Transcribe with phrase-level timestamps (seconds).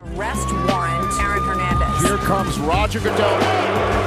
[0.00, 2.08] Arrest warrant, Aaron Hernandez.
[2.08, 3.40] Here comes Roger Goodell.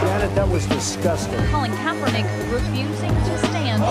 [0.05, 1.37] Janet, that was disgusting.
[1.51, 3.83] Colin Kaepernick refusing to stand.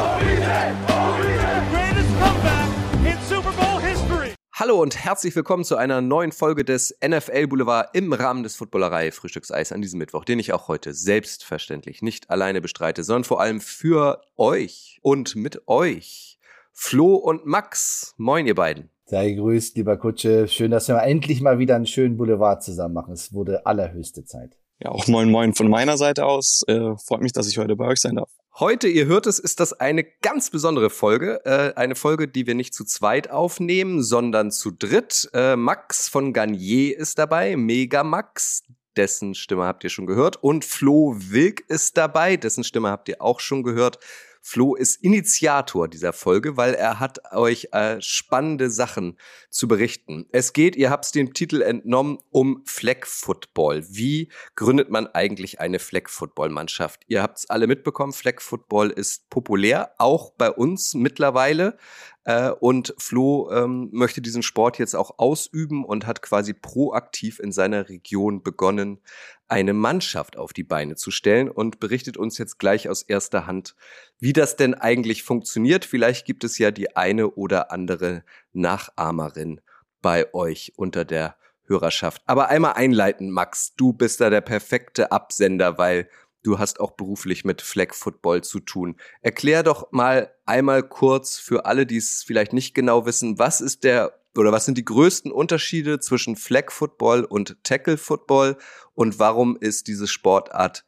[1.71, 2.68] Greatest comeback
[3.04, 4.34] in Super Bowl history.
[4.54, 9.12] Hallo und herzlich willkommen zu einer neuen Folge des NFL Boulevard im Rahmen des Footballerei
[9.12, 13.61] Frühstückseis an diesem Mittwoch, den ich auch heute selbstverständlich nicht alleine bestreite, sondern vor allem
[13.61, 16.39] für euch und mit euch.
[16.73, 18.14] Flo und Max.
[18.17, 18.89] Moin, ihr beiden.
[19.11, 20.46] Sei gegrüßt, lieber Kutsche.
[20.46, 23.12] Schön, dass wir endlich mal wieder einen schönen Boulevard zusammen machen.
[23.12, 24.57] Es wurde allerhöchste Zeit.
[24.79, 26.62] Ja, auch moin moin von meiner Seite aus.
[26.68, 28.30] Äh, freut mich, dass ich heute bei euch sein darf.
[28.61, 31.44] Heute, ihr hört es, ist das eine ganz besondere Folge.
[31.44, 35.28] Äh, eine Folge, die wir nicht zu zweit aufnehmen, sondern zu dritt.
[35.34, 38.62] Äh, Max von Garnier ist dabei, Mega Max,
[38.97, 40.41] dessen Stimme habt ihr schon gehört.
[40.41, 43.98] Und Flo Wilk ist dabei, dessen Stimme habt ihr auch schon gehört.
[44.42, 49.19] Flo ist Initiator dieser Folge, weil er hat euch äh, spannende Sachen
[49.50, 50.27] zu berichten.
[50.33, 53.84] Es geht, ihr habt es dem Titel entnommen, um Flag Football.
[53.91, 57.02] Wie gründet man eigentlich eine Flag Football Mannschaft?
[57.06, 61.77] Ihr habt es alle mitbekommen, Flag Football ist populär, auch bei uns mittlerweile.
[62.24, 67.52] Äh, und Flo ähm, möchte diesen Sport jetzt auch ausüben und hat quasi proaktiv in
[67.52, 69.00] seiner Region begonnen,
[69.48, 73.74] eine Mannschaft auf die Beine zu stellen und berichtet uns jetzt gleich aus erster Hand,
[74.18, 75.84] wie das denn eigentlich funktioniert.
[75.84, 79.60] Vielleicht gibt es ja die eine oder andere Nachahmerin
[80.02, 82.22] bei euch unter der Hörerschaft.
[82.27, 86.08] Aber einmal einleiten, Max, du bist da der perfekte Absender, weil
[86.42, 88.96] du hast auch beruflich mit Flag Football zu tun.
[89.22, 93.84] Erklär doch mal einmal kurz für alle, die es vielleicht nicht genau wissen, was ist
[93.84, 98.56] der oder was sind die größten Unterschiede zwischen Flag Football und Tackle Football
[98.94, 100.84] und warum ist diese Sportart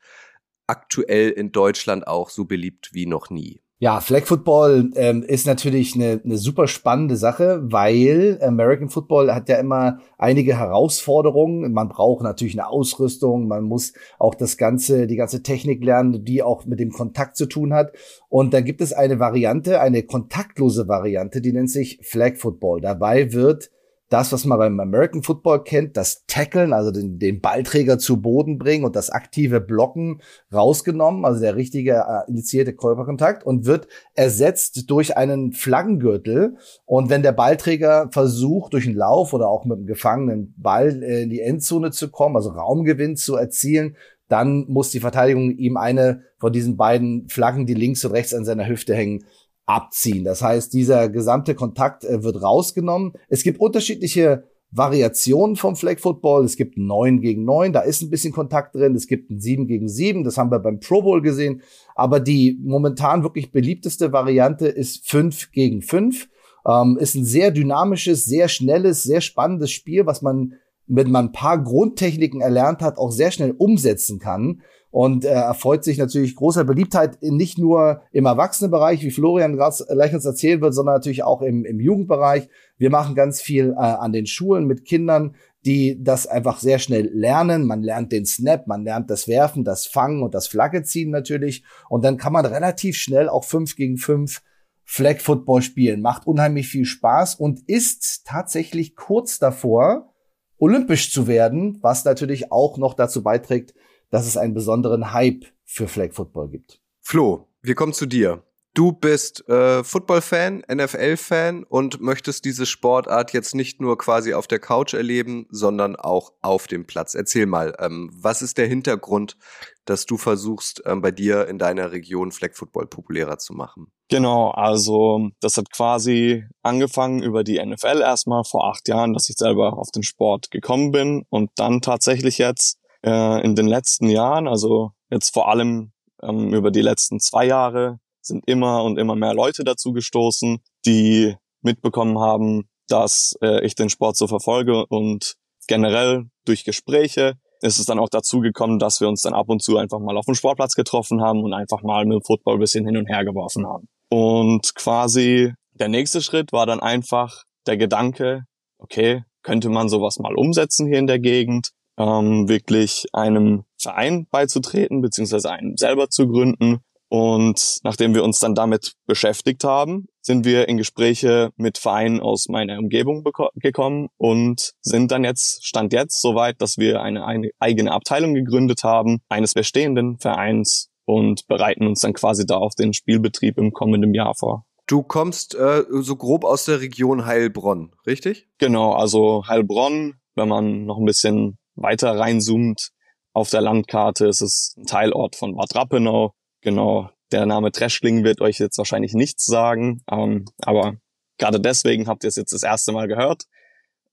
[0.66, 3.61] aktuell in Deutschland auch so beliebt wie noch nie?
[3.82, 9.48] Ja, Flag Football ähm, ist natürlich eine, eine super spannende Sache, weil American Football hat
[9.48, 11.72] ja immer einige Herausforderungen.
[11.72, 16.44] Man braucht natürlich eine Ausrüstung, man muss auch das ganze, die ganze Technik lernen, die
[16.44, 17.90] auch mit dem Kontakt zu tun hat.
[18.28, 22.82] Und dann gibt es eine Variante, eine kontaktlose Variante, die nennt sich Flag Football.
[22.82, 23.72] Dabei wird
[24.12, 28.58] das, was man beim American Football kennt, das Tackeln, also den, den Ballträger zu Boden
[28.58, 30.20] bringen und das aktive Blocken
[30.52, 36.56] rausgenommen, also der richtige äh, initiierte Körperkontakt und wird ersetzt durch einen Flaggengürtel.
[36.84, 41.22] Und wenn der Ballträger versucht, durch einen Lauf oder auch mit einem gefangenen Ball äh,
[41.22, 43.96] in die Endzone zu kommen, also Raumgewinn zu erzielen,
[44.28, 48.44] dann muss die Verteidigung ihm eine von diesen beiden Flaggen, die links und rechts an
[48.44, 49.24] seiner Hüfte hängen,
[49.72, 50.24] abziehen.
[50.24, 53.12] Das heißt, dieser gesamte Kontakt äh, wird rausgenommen.
[53.28, 56.44] Es gibt unterschiedliche Variationen vom Flag Football.
[56.44, 58.94] Es gibt neun gegen neun, da ist ein bisschen Kontakt drin.
[58.94, 61.62] Es gibt ein sieben gegen sieben, das haben wir beim Pro Bowl gesehen.
[61.94, 66.28] Aber die momentan wirklich beliebteste Variante ist fünf gegen fünf.
[66.66, 70.54] Ähm, ist ein sehr dynamisches, sehr schnelles, sehr spannendes Spiel, was man
[70.86, 74.60] mit man ein paar Grundtechniken erlernt hat, auch sehr schnell umsetzen kann
[74.92, 80.26] und äh, erfreut sich natürlich großer Beliebtheit nicht nur im Erwachsenenbereich, wie Florian gleich uns
[80.26, 82.50] erzählen wird, sondern natürlich auch im, im Jugendbereich.
[82.76, 87.10] Wir machen ganz viel äh, an den Schulen mit Kindern, die das einfach sehr schnell
[87.10, 87.66] lernen.
[87.66, 91.64] Man lernt den Snap, man lernt das Werfen, das Fangen und das Flagge ziehen natürlich.
[91.88, 94.42] Und dann kann man relativ schnell auch fünf gegen fünf
[94.84, 96.02] Flag Football spielen.
[96.02, 100.12] Macht unheimlich viel Spaß und ist tatsächlich kurz davor,
[100.58, 103.72] olympisch zu werden, was natürlich auch noch dazu beiträgt,
[104.12, 106.80] dass es einen besonderen Hype für Flag Football gibt.
[107.00, 108.44] Flo, wir kommen zu dir.
[108.74, 114.60] Du bist äh, Football-Fan, NFL-Fan und möchtest diese Sportart jetzt nicht nur quasi auf der
[114.60, 117.14] Couch erleben, sondern auch auf dem Platz.
[117.14, 119.36] Erzähl mal, ähm, was ist der Hintergrund,
[119.84, 123.92] dass du versuchst, ähm, bei dir in deiner Region Flag Football populärer zu machen?
[124.08, 129.36] Genau, also das hat quasi angefangen über die NFL erstmal vor acht Jahren, dass ich
[129.36, 134.48] selber auf den Sport gekommen bin und dann tatsächlich jetzt äh, in den letzten Jahren,
[134.48, 135.92] also jetzt vor allem
[136.22, 141.34] ähm, über die letzten zwei Jahre, sind immer und immer mehr Leute dazu gestoßen, die
[141.60, 145.34] mitbekommen haben, dass äh, ich den Sport so verfolge und
[145.66, 149.62] generell durch Gespräche ist es dann auch dazu gekommen, dass wir uns dann ab und
[149.62, 152.60] zu einfach mal auf dem Sportplatz getroffen haben und einfach mal mit dem Football ein
[152.60, 153.88] bisschen hin und her geworfen haben.
[154.08, 158.44] Und quasi der nächste Schritt war dann einfach der Gedanke,
[158.78, 161.70] okay, könnte man sowas mal umsetzen hier in der Gegend?
[161.98, 166.78] Ähm, wirklich einem Verein beizutreten, beziehungsweise einen selber zu gründen.
[167.08, 172.48] Und nachdem wir uns dann damit beschäftigt haben, sind wir in Gespräche mit Vereinen aus
[172.48, 173.22] meiner Umgebung
[173.56, 178.82] gekommen und sind dann jetzt, stand jetzt soweit, dass wir eine, eine eigene Abteilung gegründet
[178.82, 184.14] haben, eines bestehenden Vereins und bereiten uns dann quasi da auf den Spielbetrieb im kommenden
[184.14, 184.64] Jahr vor.
[184.86, 188.48] Du kommst äh, so grob aus der Region Heilbronn, richtig?
[188.56, 192.90] Genau, also Heilbronn wenn man noch ein bisschen weiter reinzoomt
[193.32, 196.34] auf der Landkarte, ist es ein Teilort von Bad Rappenau.
[196.60, 200.94] Genau, der Name Treschling wird euch jetzt wahrscheinlich nichts sagen, ähm, aber
[201.38, 203.44] gerade deswegen habt ihr es jetzt das erste Mal gehört.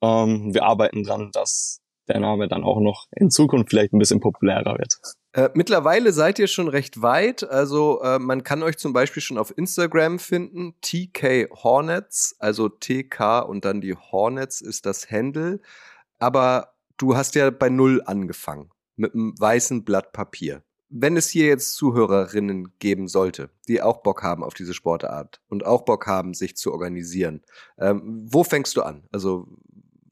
[0.02, 4.20] Ähm, wir arbeiten dran, dass der Name dann auch noch in Zukunft vielleicht ein bisschen
[4.20, 4.96] populärer wird.
[5.34, 7.48] Äh, mittlerweile seid ihr schon recht weit.
[7.48, 10.74] Also äh, man kann euch zum Beispiel schon auf Instagram finden.
[10.82, 15.60] TK Hornets, also TK und dann die Hornets ist das Handle.
[16.18, 20.62] Aber du hast ja bei Null angefangen mit einem weißen Blatt Papier.
[20.90, 25.66] Wenn es hier jetzt Zuhörerinnen geben sollte, die auch Bock haben auf diese Sportart und
[25.66, 27.42] auch Bock haben, sich zu organisieren,
[27.78, 29.08] ähm, wo fängst du an?
[29.12, 29.48] Also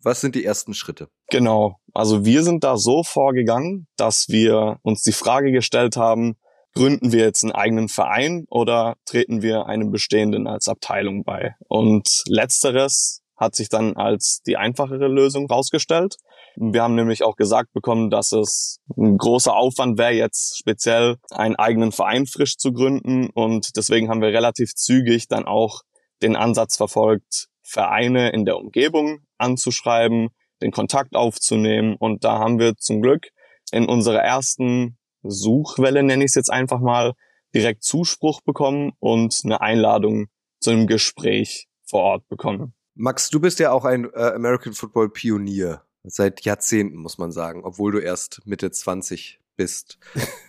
[0.03, 1.09] was sind die ersten Schritte?
[1.31, 1.79] Genau.
[1.93, 6.37] Also wir sind da so vorgegangen, dass wir uns die Frage gestellt haben,
[6.75, 11.55] gründen wir jetzt einen eigenen Verein oder treten wir einem bestehenden als Abteilung bei?
[11.67, 16.17] Und letzteres hat sich dann als die einfachere Lösung rausgestellt.
[16.55, 21.55] Wir haben nämlich auch gesagt bekommen, dass es ein großer Aufwand wäre, jetzt speziell einen
[21.55, 23.29] eigenen Verein frisch zu gründen.
[23.29, 25.81] Und deswegen haben wir relativ zügig dann auch
[26.23, 30.29] den Ansatz verfolgt, Vereine in der Umgebung anzuschreiben,
[30.63, 31.95] den Kontakt aufzunehmen.
[31.99, 33.27] Und da haben wir zum Glück
[33.71, 37.13] in unserer ersten Suchwelle, nenne ich es jetzt einfach mal,
[37.53, 40.27] direkt Zuspruch bekommen und eine Einladung
[40.59, 42.73] zu einem Gespräch vor Ort bekommen.
[42.97, 45.83] Max, du bist ja auch ein äh, American Football Pionier.
[46.03, 49.99] Seit Jahrzehnten, muss man sagen, obwohl du erst Mitte 20 bist.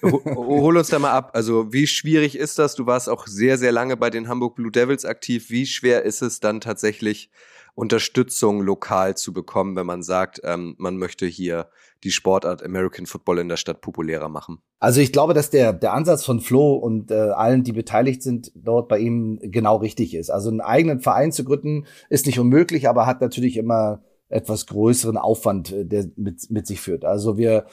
[0.02, 1.32] Hol uns da mal ab.
[1.34, 2.74] Also, wie schwierig ist das?
[2.74, 5.50] Du warst auch sehr, sehr lange bei den Hamburg Blue Devils aktiv.
[5.50, 7.30] Wie schwer ist es dann tatsächlich,
[7.78, 11.69] Unterstützung lokal zu bekommen, wenn man sagt, ähm, man möchte hier
[12.02, 14.58] die Sportart American Football in der Stadt populärer machen?
[14.80, 18.50] Also ich glaube, dass der, der Ansatz von Flo und äh, allen, die beteiligt sind,
[18.56, 20.28] dort bei ihm genau richtig ist.
[20.28, 25.16] Also einen eigenen Verein zu gründen, ist nicht unmöglich, aber hat natürlich immer etwas größeren
[25.16, 27.04] Aufwand, äh, der mit, mit sich führt.
[27.04, 27.66] Also wir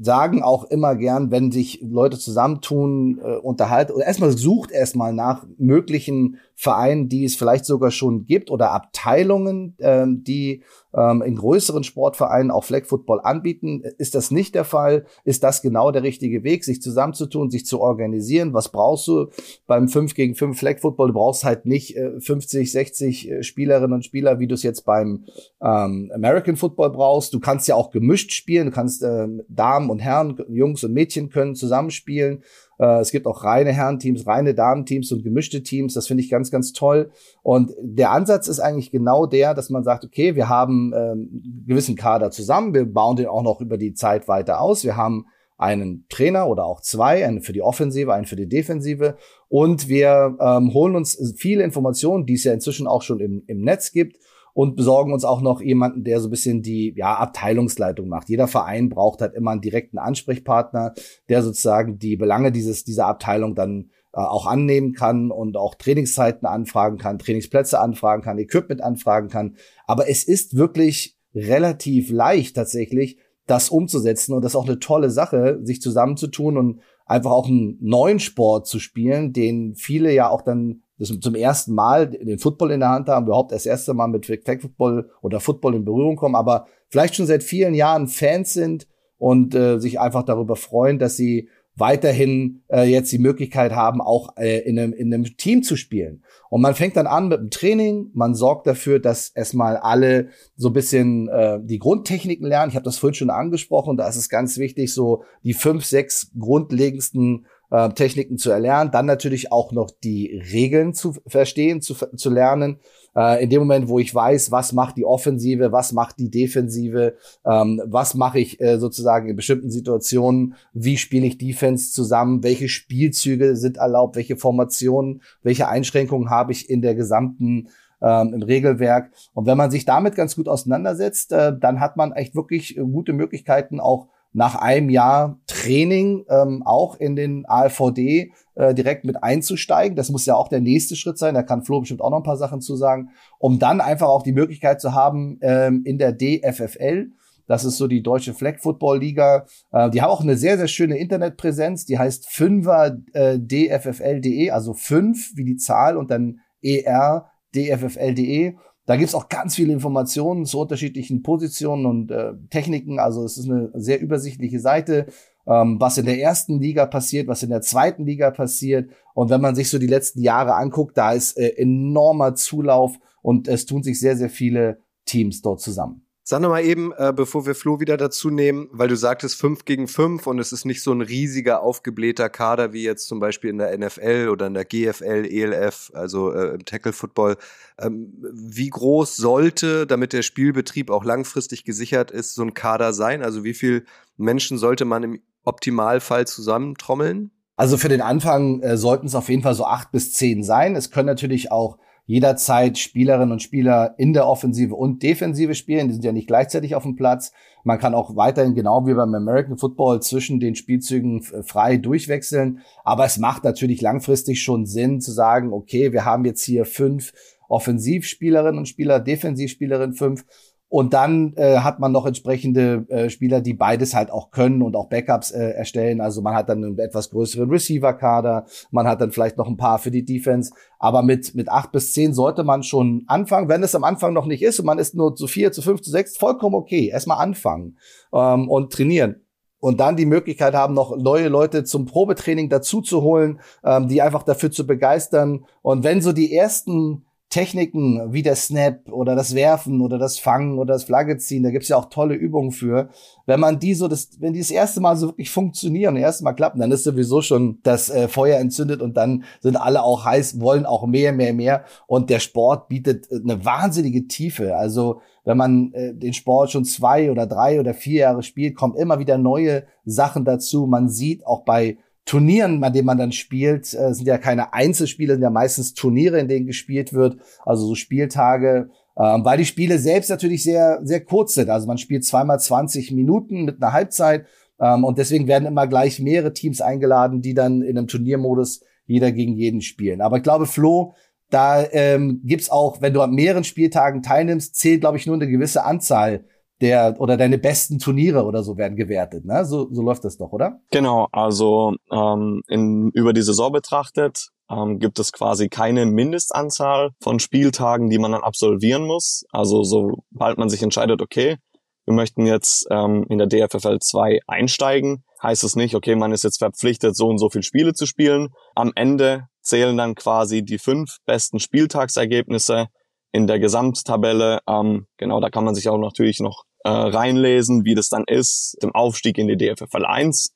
[0.00, 5.46] sagen auch immer gern, wenn sich Leute zusammentun, äh, unterhalten oder erstmal sucht erstmal nach
[5.58, 10.62] möglichen Vereinen, die es vielleicht sogar schon gibt oder Abteilungen, äh, die
[10.96, 13.82] ähm, in größeren Sportvereinen auch Flag Football anbieten.
[13.98, 15.06] Ist das nicht der Fall?
[15.24, 18.52] Ist das genau der richtige Weg, sich zusammenzutun, sich zu organisieren?
[18.52, 19.28] Was brauchst du
[19.66, 21.08] beim 5 gegen 5 Flag Football?
[21.08, 24.84] Du brauchst halt nicht äh, 50, 60 äh, Spielerinnen und Spieler, wie du es jetzt
[24.84, 25.24] beim
[25.62, 27.32] ähm, American Football brauchst.
[27.34, 28.66] Du kannst ja auch gemischt spielen.
[28.66, 32.42] Du kannst äh, Damen und Herren, Jungs und Mädchen können zusammenspielen.
[32.82, 35.94] Äh, es gibt auch reine Herrenteams, reine Damenteams und gemischte Teams.
[35.94, 37.10] Das finde ich ganz, ganz toll.
[37.42, 41.94] Und der Ansatz ist eigentlich genau der, dass man sagt, okay, wir haben ähm, gewissen
[41.94, 42.74] Kader zusammen.
[42.74, 44.82] Wir bauen den auch noch über die Zeit weiter aus.
[44.82, 45.26] Wir haben
[45.58, 49.16] einen Trainer oder auch zwei, einen für die Offensive, einen für die Defensive.
[49.48, 53.60] Und wir ähm, holen uns viele Informationen, die es ja inzwischen auch schon im, im
[53.60, 54.16] Netz gibt
[54.54, 58.28] und besorgen uns auch noch jemanden, der so ein bisschen die ja, Abteilungsleitung macht.
[58.28, 60.94] Jeder Verein braucht halt immer einen direkten Ansprechpartner,
[61.28, 66.46] der sozusagen die Belange dieses, dieser Abteilung dann äh, auch annehmen kann und auch Trainingszeiten
[66.46, 69.56] anfragen kann, Trainingsplätze anfragen kann, Equipment anfragen kann.
[69.86, 75.10] Aber es ist wirklich relativ leicht tatsächlich, das umzusetzen und das ist auch eine tolle
[75.10, 80.42] Sache, sich zusammenzutun und einfach auch einen neuen Sport zu spielen, den viele ja auch
[80.42, 84.06] dann das zum ersten Mal den Football in der Hand haben, überhaupt das erste Mal
[84.06, 88.52] mit Flag Football oder Football in Berührung kommen, aber vielleicht schon seit vielen Jahren Fans
[88.52, 88.86] sind
[89.18, 94.36] und äh, sich einfach darüber freuen, dass sie weiterhin äh, jetzt die Möglichkeit haben, auch
[94.36, 96.22] äh, in, einem, in einem Team zu spielen.
[96.50, 100.68] Und man fängt dann an mit dem Training, man sorgt dafür, dass erstmal alle so
[100.68, 102.68] ein bisschen äh, die Grundtechniken lernen.
[102.68, 106.30] Ich habe das vorhin schon angesprochen, da ist es ganz wichtig, so die fünf, sechs
[106.38, 112.30] grundlegendsten äh, Techniken zu erlernen, dann natürlich auch noch die Regeln zu verstehen, zu, zu
[112.30, 112.78] lernen.
[113.16, 117.16] Äh, in dem Moment, wo ich weiß, was macht die Offensive, was macht die Defensive,
[117.46, 122.68] ähm, was mache ich äh, sozusagen in bestimmten Situationen, wie spiele ich Defense zusammen, welche
[122.68, 127.68] Spielzüge sind erlaubt, welche Formationen, welche Einschränkungen habe ich in der gesamten
[128.02, 129.12] ähm, im Regelwerk.
[129.32, 133.14] Und wenn man sich damit ganz gut auseinandersetzt, äh, dann hat man echt wirklich gute
[133.14, 139.96] Möglichkeiten, auch nach einem Jahr Training ähm, auch in den ALVD äh, direkt mit einzusteigen.
[139.96, 141.34] Das muss ja auch der nächste Schritt sein.
[141.34, 144.22] Da kann Flo bestimmt auch noch ein paar Sachen zu sagen, um dann einfach auch
[144.22, 147.10] die Möglichkeit zu haben, ähm, in der DFFL,
[147.46, 149.46] das ist so die deutsche Flag Football Liga.
[149.72, 151.84] Äh, die haben auch eine sehr, sehr schöne Internetpräsenz.
[151.84, 158.54] Die heißt 5er äh, DFFL.de, also 5 wie die Zahl und dann ER DFFL.de.
[158.86, 162.98] Da gibt's auch ganz viele Informationen zu unterschiedlichen Positionen und äh, Techniken.
[162.98, 165.06] Also es ist eine sehr übersichtliche Seite,
[165.46, 168.90] ähm, was in der ersten Liga passiert, was in der zweiten Liga passiert.
[169.14, 173.46] Und wenn man sich so die letzten Jahre anguckt, da ist äh, enormer Zulauf und
[173.46, 176.06] es tun sich sehr, sehr viele Teams dort zusammen.
[176.24, 179.64] Sag noch mal eben, äh, bevor wir Flo wieder dazu nehmen, weil du sagtest 5
[179.64, 183.50] gegen 5 und es ist nicht so ein riesiger, aufgeblähter Kader wie jetzt zum Beispiel
[183.50, 187.38] in der NFL oder in der GFL, ELF, also äh, im Tackle-Football.
[187.80, 193.24] Ähm, wie groß sollte, damit der Spielbetrieb auch langfristig gesichert ist, so ein Kader sein?
[193.24, 193.82] Also wie viele
[194.16, 197.32] Menschen sollte man im Optimalfall zusammentrommeln?
[197.56, 200.76] Also für den Anfang äh, sollten es auf jeden Fall so acht bis zehn sein.
[200.76, 201.78] Es können natürlich auch
[202.12, 205.88] jederzeit Spielerinnen und Spieler in der Offensive und Defensive spielen.
[205.88, 207.32] Die sind ja nicht gleichzeitig auf dem Platz.
[207.64, 212.60] Man kann auch weiterhin genau wie beim American Football zwischen den Spielzügen frei durchwechseln.
[212.84, 217.14] Aber es macht natürlich langfristig schon Sinn zu sagen, okay, wir haben jetzt hier fünf
[217.48, 220.26] Offensivspielerinnen und Spieler, Defensivspielerinnen fünf
[220.72, 224.74] und dann äh, hat man noch entsprechende äh, Spieler, die beides halt auch können und
[224.74, 226.00] auch Backups äh, erstellen.
[226.00, 229.78] Also man hat dann einen etwas größeren Receiver-Kader, man hat dann vielleicht noch ein paar
[229.78, 230.50] für die Defense.
[230.78, 233.50] Aber mit, mit acht bis zehn sollte man schon anfangen.
[233.50, 235.82] Wenn es am Anfang noch nicht ist und man ist nur zu vier, zu fünf,
[235.82, 236.88] zu sechs, vollkommen okay.
[236.88, 237.76] Erstmal anfangen
[238.10, 239.16] ähm, und trainieren
[239.60, 244.00] und dann die Möglichkeit haben, noch neue Leute zum Probetraining dazu zu holen, ähm, die
[244.00, 245.44] einfach dafür zu begeistern.
[245.60, 250.58] Und wenn so die ersten Techniken wie der Snap oder das Werfen oder das Fangen
[250.58, 252.90] oder das Flagge ziehen, da gibt's ja auch tolle Übungen für.
[253.24, 256.24] Wenn man die so, das, wenn die das erste Mal so wirklich funktionieren, das erste
[256.24, 260.04] Mal klappen, dann ist sowieso schon das äh, Feuer entzündet und dann sind alle auch
[260.04, 261.64] heiß, wollen auch mehr, mehr, mehr.
[261.86, 264.54] Und der Sport bietet äh, eine wahnsinnige Tiefe.
[264.54, 268.76] Also wenn man äh, den Sport schon zwei oder drei oder vier Jahre spielt, kommen
[268.76, 270.66] immer wieder neue Sachen dazu.
[270.66, 275.14] Man sieht auch bei Turnieren, bei denen man dann spielt, äh, sind ja keine Einzelspiele,
[275.14, 279.78] sind ja meistens Turniere, in denen gespielt wird, also so Spieltage, ähm, weil die Spiele
[279.78, 281.48] selbst natürlich sehr, sehr kurz sind.
[281.48, 284.26] Also man spielt zweimal 20 Minuten mit einer Halbzeit
[284.60, 289.12] ähm, und deswegen werden immer gleich mehrere Teams eingeladen, die dann in einem Turniermodus jeder
[289.12, 290.00] gegen jeden spielen.
[290.00, 290.94] Aber ich glaube, Flo,
[291.30, 295.28] da ähm, gibt's auch, wenn du an mehreren Spieltagen teilnimmst, zählt, glaube ich, nur eine
[295.28, 296.24] gewisse Anzahl
[296.62, 299.24] der oder deine besten Turniere oder so werden gewertet.
[299.24, 299.44] Ne?
[299.44, 300.60] So, so läuft das doch, oder?
[300.70, 307.18] Genau, also ähm, in, über die Saison betrachtet ähm, gibt es quasi keine Mindestanzahl von
[307.18, 309.24] Spieltagen, die man dann absolvieren muss.
[309.30, 311.36] Also sobald man sich entscheidet, okay,
[311.84, 316.22] wir möchten jetzt ähm, in der DFFL 2 einsteigen, heißt es nicht, okay, man ist
[316.22, 318.28] jetzt verpflichtet, so und so viele Spiele zu spielen.
[318.54, 322.68] Am Ende zählen dann quasi die fünf besten Spieltagsergebnisse
[323.10, 324.40] in der Gesamttabelle.
[324.48, 328.56] Ähm, genau, da kann man sich auch natürlich noch äh, reinlesen, wie das dann ist,
[328.62, 330.34] dem Aufstieg in die DFFL 1.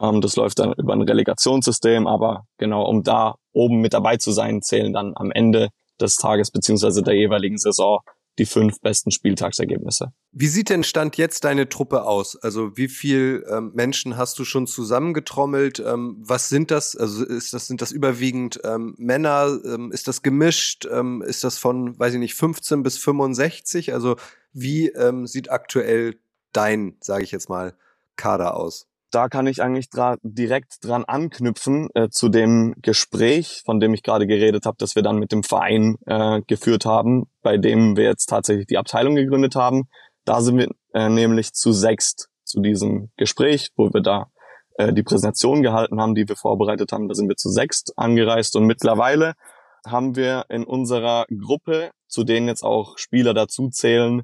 [0.00, 4.32] Ähm, das läuft dann über ein Relegationssystem, aber genau, um da oben mit dabei zu
[4.32, 5.68] sein, zählen dann am Ende
[6.00, 8.00] des Tages beziehungsweise der jeweiligen Saison
[8.38, 10.12] die fünf besten Spieltagsergebnisse.
[10.40, 12.36] Wie sieht denn Stand jetzt deine Truppe aus?
[12.36, 15.80] Also wie viel ähm, Menschen hast du schon zusammengetrommelt?
[15.80, 16.94] Ähm, was sind das?
[16.94, 19.58] Also ist das sind das überwiegend ähm, Männer?
[19.64, 20.86] Ähm, ist das gemischt?
[20.92, 23.92] Ähm, ist das von, weiß ich nicht, 15 bis 65?
[23.92, 24.14] Also
[24.52, 26.20] wie ähm, sieht aktuell
[26.52, 27.74] dein, sage ich jetzt mal,
[28.14, 28.86] Kader aus?
[29.10, 34.04] Da kann ich eigentlich dra direkt dran anknüpfen äh, zu dem Gespräch, von dem ich
[34.04, 38.04] gerade geredet habe, das wir dann mit dem Verein äh, geführt haben, bei dem wir
[38.04, 39.88] jetzt tatsächlich die Abteilung gegründet haben.
[40.28, 44.26] Da sind wir äh, nämlich zu sechst zu diesem Gespräch, wo wir da
[44.76, 47.08] äh, die Präsentation gehalten haben, die wir vorbereitet haben.
[47.08, 49.32] Da sind wir zu sechst angereist und mittlerweile
[49.86, 54.20] haben wir in unserer Gruppe, zu denen jetzt auch Spieler dazu zählen,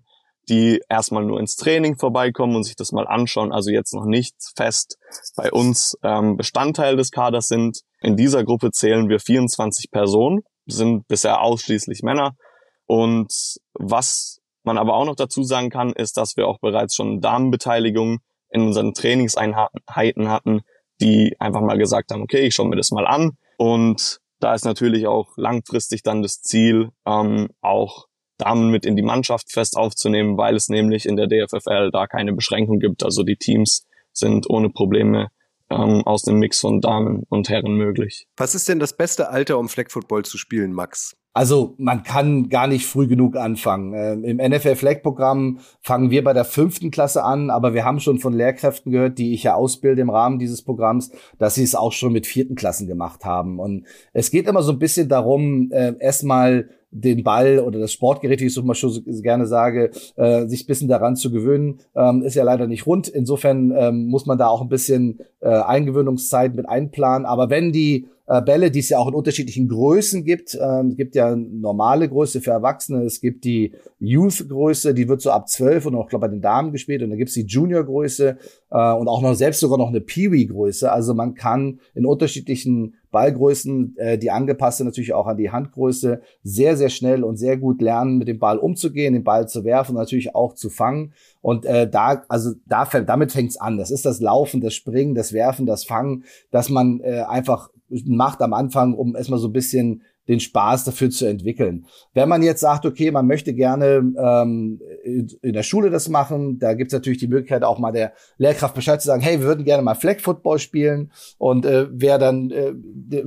[0.51, 4.35] die erstmal nur ins Training vorbeikommen und sich das mal anschauen, also jetzt noch nicht
[4.57, 4.99] fest
[5.37, 7.81] bei uns ähm, Bestandteil des Kaders sind.
[8.03, 12.37] In dieser Gruppe zählen wir 24 Personen, sind bisher ausschließlich Männer.
[12.85, 13.33] Und
[13.73, 18.21] was man aber auch noch dazu sagen kann, ist, dass wir auch bereits schon Damenbeteiligung
[18.51, 20.63] in unseren Trainingseinheiten hatten,
[21.01, 23.33] die einfach mal gesagt haben, okay, ich schaue mir das mal an.
[23.57, 28.07] Und da ist natürlich auch langfristig dann das Ziel, ähm, auch
[28.39, 32.33] Damen mit in die Mannschaft fest aufzunehmen, weil es nämlich in der DFFL da keine
[32.33, 33.05] Beschränkung gibt.
[33.05, 35.29] Also die Teams sind ohne Probleme
[35.71, 38.27] ähm, aus dem Mix von Damen und Herren möglich.
[38.37, 41.17] Was ist denn das beste Alter, um Flag Football zu spielen, Max?
[41.37, 43.93] Also man kann gar nicht früh genug anfangen.
[43.93, 47.99] Ähm, Im NFL Flag Programm fangen wir bei der fünften Klasse an, aber wir haben
[47.99, 51.75] schon von Lehrkräften gehört, die ich ja ausbilde im Rahmen dieses Programms, dass sie es
[51.75, 53.59] auch schon mit vierten Klassen gemacht haben.
[53.59, 58.41] Und es geht immer so ein bisschen darum, äh, erstmal den Ball oder das Sportgerät,
[58.41, 62.23] wie ich es immer schon so gerne sage, äh, sich bisschen daran zu gewöhnen, ähm,
[62.23, 63.09] ist ja leider nicht rund.
[63.09, 67.27] Insofern ähm, muss man da auch ein bisschen äh, Eingewöhnungszeit mit einplanen.
[67.27, 70.59] Aber wenn die äh, Bälle, die es ja auch in unterschiedlichen Größen gibt.
[70.61, 75.31] Ähm, es gibt ja normale Größe für Erwachsene, es gibt die Youth-Größe, die wird so
[75.31, 77.03] ab zwölf und auch, glaube bei den Damen gespielt.
[77.03, 78.39] Und dann gibt's die Junior-Größe
[78.71, 80.91] äh, und auch noch selbst sogar noch eine Peewee-Größe.
[80.91, 86.77] Also man kann in unterschiedlichen Ballgrößen, äh, die angepasste natürlich auch an die Handgröße, sehr,
[86.77, 89.99] sehr schnell und sehr gut lernen, mit dem Ball umzugehen, den Ball zu werfen und
[89.99, 91.15] natürlich auch zu fangen.
[91.41, 93.79] Und äh, da, also da, damit fängt's an.
[93.79, 98.43] Das ist das Laufen, das Springen, das Werfen, das Fangen, dass man äh, einfach macht
[98.43, 101.87] am Anfang, um erstmal so ein bisschen den Spaß dafür zu entwickeln.
[102.15, 106.75] Wenn man jetzt sagt, okay, man möchte gerne ähm, in der Schule das machen, da
[106.75, 109.83] gibt's natürlich die Möglichkeit, auch mal der Lehrkraft Bescheid zu sagen, hey, wir würden gerne
[109.83, 111.13] mal Flag Football spielen.
[111.39, 112.73] Und äh, wer dann äh,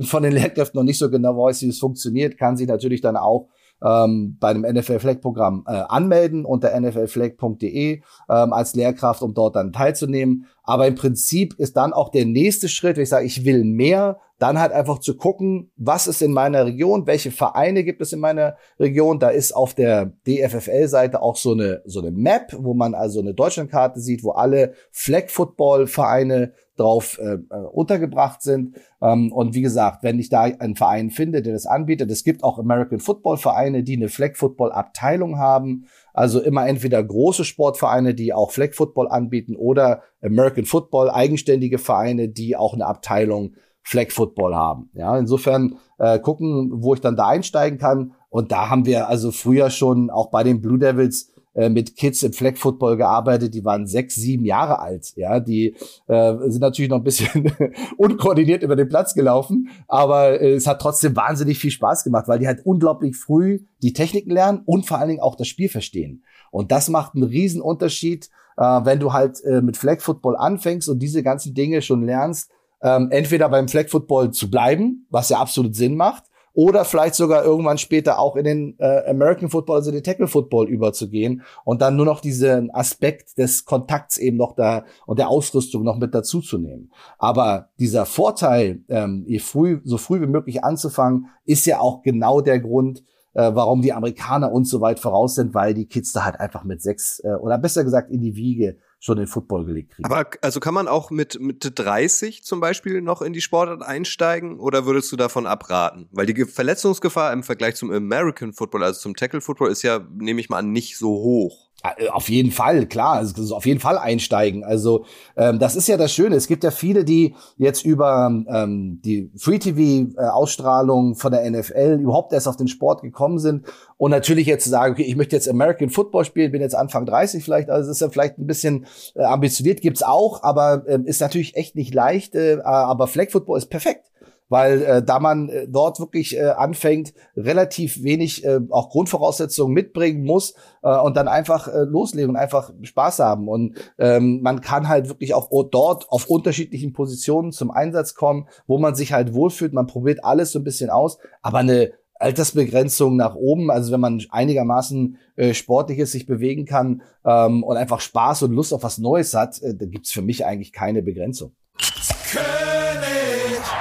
[0.02, 3.16] von den Lehrkräften noch nicht so genau weiß, wie es funktioniert, kann sich natürlich dann
[3.16, 3.48] auch
[3.82, 9.56] ähm, bei dem NFL Flag Programm äh, anmelden unter nflflag.de ähm, als Lehrkraft, um dort
[9.56, 10.46] dann teilzunehmen.
[10.64, 14.18] Aber im Prinzip ist dann auch der nächste Schritt, wenn ich sage, ich will mehr,
[14.38, 18.20] dann halt einfach zu gucken, was ist in meiner Region, welche Vereine gibt es in
[18.20, 19.18] meiner Region.
[19.18, 23.34] Da ist auf der DFFL-Seite auch so eine, so eine Map, wo man also eine
[23.34, 28.76] Deutschlandkarte sieht, wo alle Flag-Football-Vereine drauf äh, äh, untergebracht sind.
[29.02, 32.44] Ähm, und wie gesagt, wenn ich da einen Verein finde, der das anbietet, es gibt
[32.44, 35.86] auch American Football Vereine, die eine Flag Football Abteilung haben.
[36.14, 42.28] Also immer entweder große Sportvereine, die auch Flag Football anbieten oder American Football eigenständige Vereine,
[42.28, 43.54] die auch eine Abteilung
[43.88, 44.90] Flag Football haben.
[44.92, 48.12] Ja, insofern äh, gucken, wo ich dann da einsteigen kann.
[48.28, 52.22] Und da haben wir also früher schon auch bei den Blue Devils äh, mit Kids
[52.22, 55.14] im Flag Football gearbeitet, die waren sechs, sieben Jahre alt.
[55.16, 55.74] Ja, die
[56.06, 57.50] äh, sind natürlich noch ein bisschen
[57.96, 62.40] unkoordiniert über den Platz gelaufen, aber äh, es hat trotzdem wahnsinnig viel Spaß gemacht, weil
[62.40, 66.24] die halt unglaublich früh die Techniken lernen und vor allen Dingen auch das Spiel verstehen.
[66.50, 68.28] Und das macht einen riesen Unterschied,
[68.58, 72.50] äh, wenn du halt äh, mit Flag Football anfängst und diese ganzen Dinge schon lernst,
[72.82, 76.24] ähm, entweder beim Flag Football zu bleiben, was ja absolut Sinn macht,
[76.58, 80.68] oder vielleicht sogar irgendwann später auch in den äh, American Football, also den Tackle Football
[80.68, 85.84] überzugehen und dann nur noch diesen Aspekt des Kontakts eben noch da und der Ausrüstung
[85.84, 86.90] noch mit dazu zu nehmen.
[87.16, 92.40] Aber dieser Vorteil, ähm, je früh, so früh wie möglich anzufangen, ist ja auch genau
[92.40, 93.04] der Grund,
[93.34, 96.64] äh, warum die Amerikaner uns so weit voraus sind, weil die Kids da halt einfach
[96.64, 100.06] mit sechs äh, oder besser gesagt in die Wiege schon den Football gelegt kriegen.
[100.06, 104.58] Aber also kann man auch mit Mitte 30 zum Beispiel noch in die Sportart einsteigen
[104.58, 106.08] oder würdest du davon abraten?
[106.10, 110.40] Weil die Verletzungsgefahr im Vergleich zum American Football, also zum Tackle Football, ist ja, nehme
[110.40, 111.67] ich mal an, nicht so hoch.
[111.82, 114.64] Äh, auf jeden Fall, klar, also auf jeden Fall einsteigen.
[114.64, 115.04] Also
[115.36, 116.34] ähm, das ist ja das Schöne.
[116.34, 122.48] Es gibt ja viele, die jetzt über ähm, die Free-TV-Ausstrahlung von der NFL überhaupt erst
[122.48, 126.24] auf den Sport gekommen sind und natürlich jetzt sagen, okay, ich möchte jetzt American Football
[126.24, 130.02] spielen, bin jetzt Anfang 30 vielleicht, also ist ja vielleicht ein bisschen äh, ambitioniert, gibt's
[130.02, 132.34] auch, aber äh, ist natürlich echt nicht leicht.
[132.34, 134.07] Äh, aber Flag Football ist perfekt
[134.48, 140.24] weil äh, da man äh, dort wirklich äh, anfängt, relativ wenig äh, auch Grundvoraussetzungen mitbringen
[140.24, 143.48] muss äh, und dann einfach äh, loslegen und einfach Spaß haben.
[143.48, 148.78] Und ähm, man kann halt wirklich auch dort auf unterschiedlichen Positionen zum Einsatz kommen, wo
[148.78, 149.72] man sich halt wohlfühlt.
[149.72, 154.20] Man probiert alles so ein bisschen aus, aber eine Altersbegrenzung nach oben, also wenn man
[154.30, 159.34] einigermaßen äh, sportliches sich bewegen kann ähm, und einfach Spaß und Lust auf was Neues
[159.34, 161.52] hat, äh, da gibt's für mich eigentlich keine Begrenzung.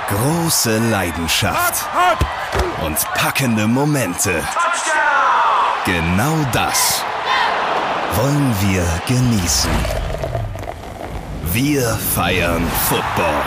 [0.09, 1.85] Große Leidenschaft
[2.85, 4.41] und packende Momente.
[5.83, 7.03] Genau das
[8.15, 9.69] wollen wir genießen.
[11.51, 11.81] Wir
[12.15, 13.43] feiern Football.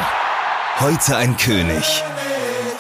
[0.81, 2.05] Heute ein König.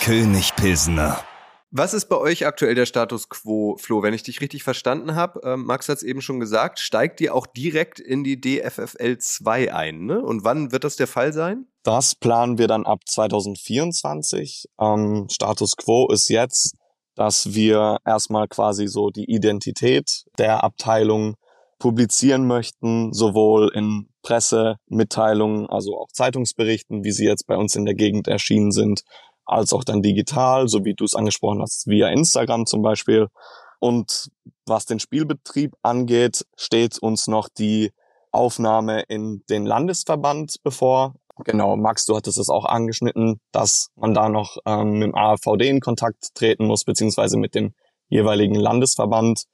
[0.05, 1.25] König Pilsner.
[1.71, 4.03] Was ist bei euch aktuell der Status quo, Flo?
[4.03, 7.35] Wenn ich dich richtig verstanden habe, äh, Max hat es eben schon gesagt, steigt ihr
[7.35, 10.21] auch direkt in die DFFL 2 ein, ne?
[10.21, 11.67] Und wann wird das der Fall sein?
[11.83, 14.67] Das planen wir dann ab 2024.
[14.81, 16.77] Ähm, Status quo ist jetzt,
[17.15, 21.37] dass wir erstmal quasi so die Identität der Abteilung
[21.79, 27.95] publizieren möchten, sowohl in Pressemitteilungen, also auch Zeitungsberichten, wie sie jetzt bei uns in der
[27.95, 29.03] Gegend erschienen sind,
[29.47, 33.29] als auch dann digital, so wie du es angesprochen hast, via Instagram zum Beispiel.
[33.81, 34.31] Und
[34.67, 37.93] was den Spielbetrieb angeht, steht uns noch die
[38.31, 41.15] Aufnahme in den Landesverband bevor.
[41.45, 45.69] Genau, Max, du hattest es auch angeschnitten, dass man da noch ähm, mit dem AVD
[45.69, 47.75] in Kontakt treten muss, beziehungsweise mit dem
[48.09, 49.45] jeweiligen Landesverband.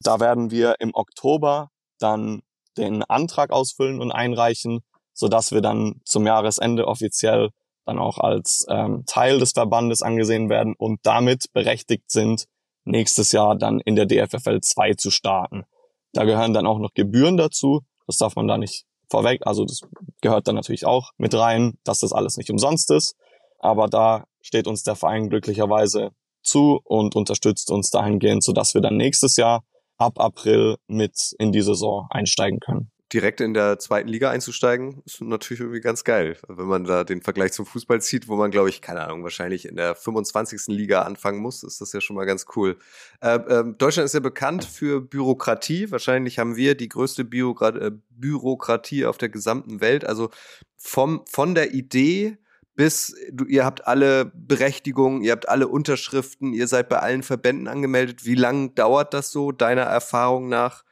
[0.00, 2.42] Da werden wir im Oktober dann
[2.76, 4.80] den Antrag ausfüllen und einreichen,
[5.12, 7.50] so dass wir dann zum Jahresende offiziell
[7.86, 12.46] dann auch als ähm, Teil des Verbandes angesehen werden und damit berechtigt sind,
[12.84, 15.64] nächstes Jahr dann in der DFFL 2 zu starten.
[16.12, 17.82] Da gehören dann auch noch Gebühren dazu.
[18.06, 19.42] Das darf man da nicht vorweg.
[19.46, 19.80] Also das
[20.20, 23.16] gehört dann natürlich auch mit rein, dass das alles nicht umsonst ist.
[23.58, 26.10] Aber da steht uns der Verein glücklicherweise
[26.42, 29.64] zu und unterstützt uns dahingehend, sodass wir dann nächstes Jahr
[29.98, 32.90] ab April mit in die Saison einsteigen können.
[33.12, 36.36] Direkt in der zweiten Liga einzusteigen, ist natürlich irgendwie ganz geil.
[36.48, 39.66] Wenn man da den Vergleich zum Fußball zieht, wo man, glaube ich, keine Ahnung, wahrscheinlich
[39.66, 40.66] in der 25.
[40.68, 42.78] Liga anfangen muss, ist das ja schon mal ganz cool.
[43.20, 45.90] Äh, äh, Deutschland ist ja bekannt für Bürokratie.
[45.90, 50.04] Wahrscheinlich haben wir die größte Bürokrat äh, Bürokratie auf der gesamten Welt.
[50.04, 50.30] Also
[50.76, 52.38] vom, von der Idee
[52.76, 57.68] bis du, ihr habt alle Berechtigungen, ihr habt alle Unterschriften, ihr seid bei allen Verbänden
[57.68, 58.26] angemeldet.
[58.26, 60.84] Wie lange dauert das so, deiner Erfahrung nach,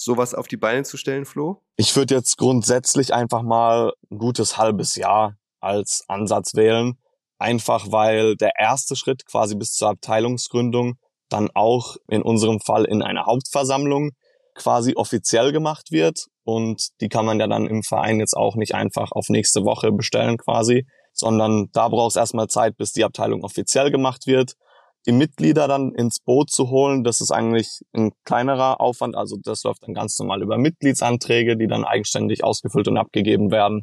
[0.00, 1.62] sowas auf die Beine zu stellen, Flo?
[1.76, 6.98] Ich würde jetzt grundsätzlich einfach mal ein gutes halbes Jahr als Ansatz wählen.
[7.38, 10.94] Einfach weil der erste Schritt quasi bis zur Abteilungsgründung
[11.28, 14.10] dann auch in unserem Fall in einer Hauptversammlung
[14.54, 16.26] quasi offiziell gemacht wird.
[16.44, 19.92] Und die kann man ja dann im Verein jetzt auch nicht einfach auf nächste Woche
[19.92, 24.54] bestellen quasi, sondern da braucht es erstmal Zeit, bis die Abteilung offiziell gemacht wird.
[25.06, 29.16] Die Mitglieder dann ins Boot zu holen, das ist eigentlich ein kleinerer Aufwand.
[29.16, 33.82] Also das läuft dann ganz normal über Mitgliedsanträge, die dann eigenständig ausgefüllt und abgegeben werden.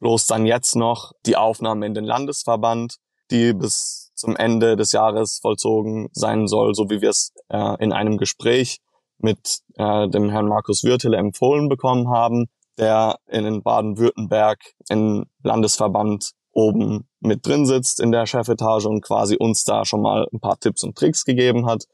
[0.00, 2.96] Bloß dann jetzt noch die Aufnahme in den Landesverband,
[3.30, 7.92] die bis zum Ende des Jahres vollzogen sein soll, so wie wir es äh, in
[7.92, 8.78] einem Gespräch
[9.18, 12.46] mit äh, dem Herrn Markus Würtele empfohlen bekommen haben,
[12.78, 19.64] der in Baden-Württemberg im Landesverband oben mit drin sitzt in der Chefetage und quasi uns
[19.64, 21.84] da schon mal ein paar Tipps und Tricks gegeben hat,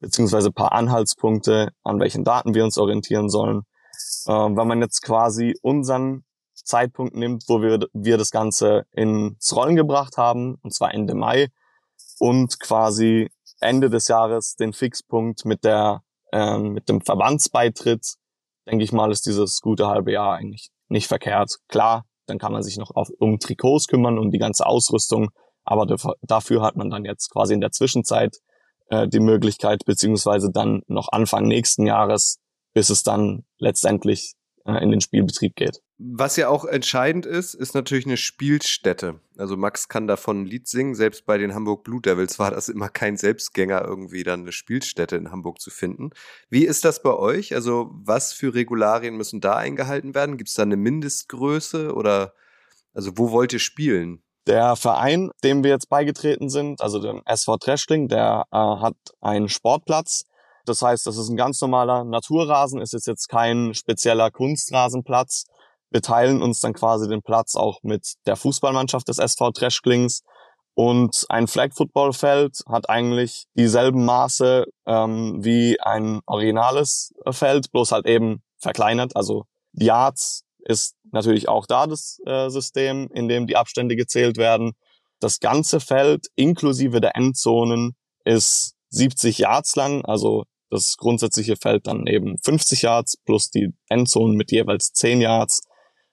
[0.00, 3.62] beziehungsweise paar Anhaltspunkte, an welchen Daten wir uns orientieren sollen.
[4.26, 9.76] Äh, wenn man jetzt quasi unseren Zeitpunkt nimmt, wo wir, wir das Ganze ins Rollen
[9.76, 11.48] gebracht haben, und zwar Ende Mai,
[12.18, 18.14] und quasi Ende des Jahres den Fixpunkt mit der äh, mit dem Verbandsbeitritt,
[18.66, 21.58] denke ich mal, ist dieses gute halbe Jahr eigentlich nicht verkehrt.
[21.68, 25.30] Klar, dann kann man sich noch auf, um Trikots kümmern, um die ganze Ausrüstung.
[25.64, 25.86] Aber
[26.22, 28.38] dafür hat man dann jetzt quasi in der Zwischenzeit
[28.88, 32.38] äh, die Möglichkeit, beziehungsweise dann noch Anfang nächsten Jahres,
[32.74, 35.80] bis es dann letztendlich äh, in den Spielbetrieb geht.
[36.04, 39.20] Was ja auch entscheidend ist, ist natürlich eine Spielstätte.
[39.36, 40.96] Also Max kann davon ein Lied singen.
[40.96, 45.16] Selbst bei den Hamburg Blue Devils war das immer kein Selbstgänger, irgendwie dann eine Spielstätte
[45.16, 46.10] in Hamburg zu finden.
[46.50, 47.54] Wie ist das bei euch?
[47.54, 50.38] Also was für Regularien müssen da eingehalten werden?
[50.38, 52.34] Gibt es da eine Mindestgröße oder
[52.94, 54.22] also wo wollt ihr spielen?
[54.48, 59.48] Der Verein, dem wir jetzt beigetreten sind, also dem SV Treschling, der äh, hat einen
[59.48, 60.24] Sportplatz
[60.64, 65.46] das heißt, das ist ein ganz normaler Naturrasen, ist jetzt, jetzt kein spezieller Kunstrasenplatz.
[65.92, 70.22] Wir teilen uns dann quasi den Platz auch mit der Fußballmannschaft des SV Treschklings.
[70.74, 78.42] Und ein Flag-Football-Feld hat eigentlich dieselben Maße ähm, wie ein originales Feld, bloß halt eben
[78.58, 79.14] verkleinert.
[79.14, 84.72] Also Yards ist natürlich auch da das äh, System, in dem die Abstände gezählt werden.
[85.20, 92.06] Das ganze Feld inklusive der Endzonen ist 70 Yards lang, also das grundsätzliche Feld dann
[92.06, 95.62] eben 50 Yards plus die Endzone mit jeweils 10 Yards.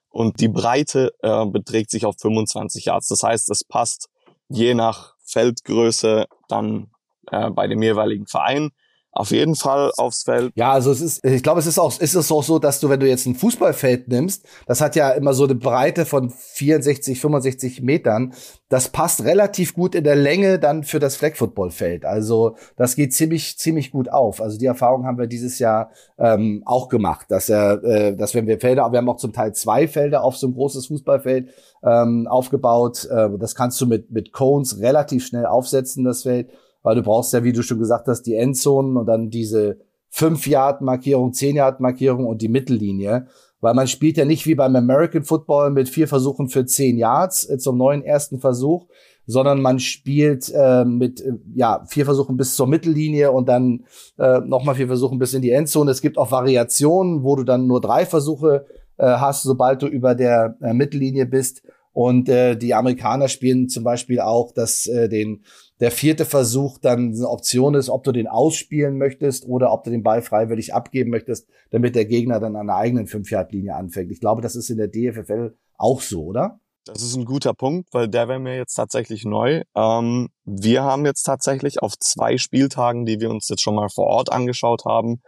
[0.09, 3.07] Und die Breite äh, beträgt sich auf 25 Yards.
[3.07, 4.09] Das heißt, es passt
[4.47, 6.91] je nach Feldgröße dann
[7.31, 8.71] äh, bei dem jeweiligen Verein
[9.11, 10.51] auf jeden Fall aufs Feld.
[10.55, 12.89] Ja, also es ist, ich glaube, es ist auch, ist es auch so, dass du,
[12.89, 17.19] wenn du jetzt ein Fußballfeld nimmst, das hat ja immer so eine Breite von 64,
[17.19, 18.33] 65 Metern.
[18.69, 22.05] Das passt relativ gut in der Länge dann für das Flag Football Feld.
[22.05, 24.41] Also das geht ziemlich, ziemlich gut auf.
[24.41, 28.45] Also die Erfahrung haben wir dieses Jahr ähm, auch gemacht, dass er, äh, dass wenn
[28.45, 31.49] wir Felder, wir haben auch zum Teil zwei Felder auf so ein großes Fußballfeld
[31.83, 33.05] ähm, aufgebaut.
[33.05, 36.49] Äh, das kannst du mit mit Cones relativ schnell aufsetzen, das Feld
[36.89, 39.77] weil du brauchst ja, wie du schon gesagt hast, die Endzonen und dann diese
[40.11, 43.27] 5-Yard-Markierung, 10-Yard-Markierung und die Mittellinie.
[43.61, 47.47] Weil man spielt ja nicht wie beim American Football mit vier Versuchen für 10 Yards
[47.47, 48.87] äh, zum neuen ersten Versuch,
[49.27, 53.85] sondern man spielt äh, mit äh, ja vier Versuchen bis zur Mittellinie und dann
[54.17, 55.91] äh, nochmal vier Versuchen bis in die Endzone.
[55.91, 58.65] Es gibt auch Variationen, wo du dann nur drei Versuche
[58.97, 61.61] äh, hast, sobald du über der äh, Mittellinie bist.
[61.93, 65.43] Und äh, die Amerikaner spielen zum Beispiel auch dass äh, den
[65.79, 69.91] der vierte Versuch dann eine Option ist, ob du den ausspielen möchtest oder ob du
[69.91, 74.11] den Ball freiwillig abgeben möchtest, damit der Gegner dann an der eigenen 5-Yard-Linie anfängt.
[74.11, 76.59] Ich glaube, das ist in der DFFL auch so, oder?
[76.85, 79.61] Das ist ein guter Punkt, weil der wäre mir jetzt tatsächlich neu.
[79.75, 84.07] Ähm, wir haben jetzt tatsächlich auf zwei Spieltagen, die wir uns jetzt schon mal vor
[84.07, 85.21] Ort angeschaut haben,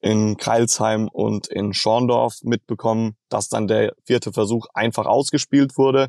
[0.00, 6.08] in Kreilsheim und in Schorndorf mitbekommen, dass dann der vierte Versuch einfach ausgespielt wurde.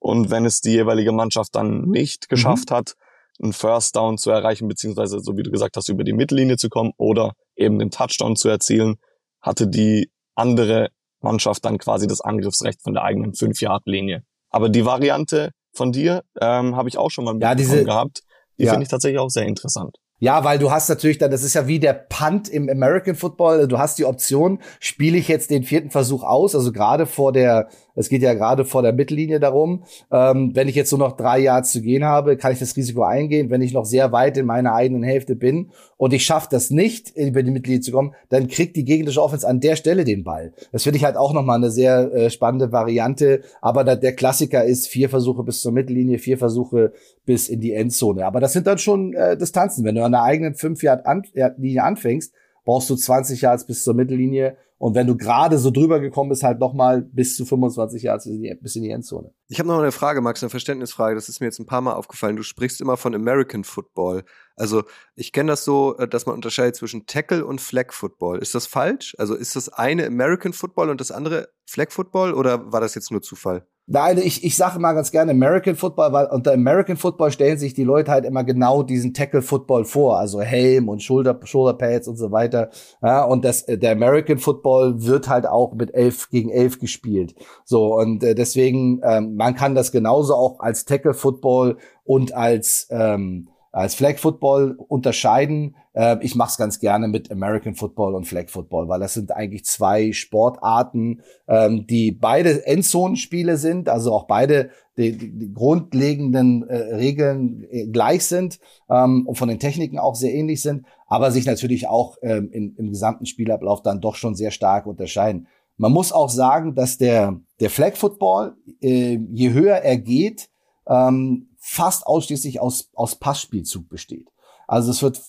[0.00, 2.34] Und wenn es die jeweilige Mannschaft dann nicht mhm.
[2.34, 2.74] geschafft mhm.
[2.74, 2.94] hat,
[3.42, 6.68] einen First Down zu erreichen, beziehungsweise, so wie du gesagt hast, über die Mittellinie zu
[6.68, 8.96] kommen oder eben den Touchdown zu erzielen,
[9.40, 14.22] hatte die andere Mannschaft dann quasi das Angriffsrecht von der eigenen 5-Yard-Linie.
[14.50, 18.22] Aber die Variante von dir ähm, habe ich auch schon mal ja, diese, gehabt.
[18.58, 18.70] Die ja.
[18.70, 19.96] finde ich tatsächlich auch sehr interessant.
[20.20, 23.68] Ja, weil du hast natürlich dann, das ist ja wie der Punt im American Football.
[23.68, 27.68] Du hast die Option, spiele ich jetzt den vierten Versuch aus, also gerade vor der,
[27.98, 29.82] es geht ja gerade vor der Mittellinie darum,
[30.12, 33.02] ähm, wenn ich jetzt nur noch drei Yards zu gehen habe, kann ich das Risiko
[33.02, 33.50] eingehen.
[33.50, 37.16] Wenn ich noch sehr weit in meiner eigenen Hälfte bin und ich schaffe das nicht,
[37.16, 40.52] über die Mittellinie zu kommen, dann kriegt die gegnerische Offense an der Stelle den Ball.
[40.70, 43.40] Das finde ich halt auch nochmal eine sehr äh, spannende Variante.
[43.60, 46.92] Aber da, der Klassiker ist vier Versuche bis zur Mittellinie, vier Versuche
[47.26, 48.24] bis in die Endzone.
[48.24, 49.84] Aber das sind dann schon äh, Distanzen.
[49.84, 52.32] Wenn du an der eigenen 5-Yard-Linie anfängst,
[52.64, 54.56] brauchst du 20 Yards bis zur Mittellinie.
[54.78, 58.28] Und wenn du gerade so drüber gekommen bist, halt nochmal bis zu 25 Yards
[58.60, 59.32] bis in die Endzone.
[59.48, 61.16] Ich habe noch eine Frage, Max, eine Verständnisfrage.
[61.16, 62.36] Das ist mir jetzt ein paar Mal aufgefallen.
[62.36, 64.24] Du sprichst immer von American Football.
[64.58, 64.82] Also
[65.14, 68.38] ich kenne das so, äh, dass man unterscheidet zwischen Tackle und Flag Football.
[68.38, 69.14] Ist das falsch?
[69.18, 73.10] Also ist das eine American Football und das andere Flag Football oder war das jetzt
[73.10, 73.66] nur Zufall?
[73.90, 77.72] Nein, ich, ich sage mal ganz gerne American Football, weil unter American Football stellen sich
[77.72, 82.06] die Leute halt immer genau diesen Tackle Football vor, also Helm und Shoulder, Shoulder Pads
[82.06, 82.68] und so weiter.
[83.00, 87.34] Ja, und das, äh, der American Football wird halt auch mit elf gegen elf gespielt.
[87.64, 92.88] So, und äh, deswegen, ähm, man kann das genauso auch als Tackle Football und als,
[92.90, 95.76] ähm, als Flag Football unterscheiden.
[95.92, 99.32] Äh, ich mache es ganz gerne mit American Football und Flag Football, weil das sind
[99.32, 106.94] eigentlich zwei Sportarten, ähm, die beide Endzonenspiele sind, also auch beide die, die grundlegenden äh,
[106.94, 108.58] Regeln äh, gleich sind
[108.90, 112.74] ähm, und von den Techniken auch sehr ähnlich sind, aber sich natürlich auch ähm, in,
[112.76, 115.46] im gesamten Spielablauf dann doch schon sehr stark unterscheiden.
[115.76, 120.48] Man muss auch sagen, dass der, der Flag Football, je höher er geht,
[120.88, 124.30] ähm, fast ausschließlich aus, aus Passspielzug besteht.
[124.66, 125.20] Also es wird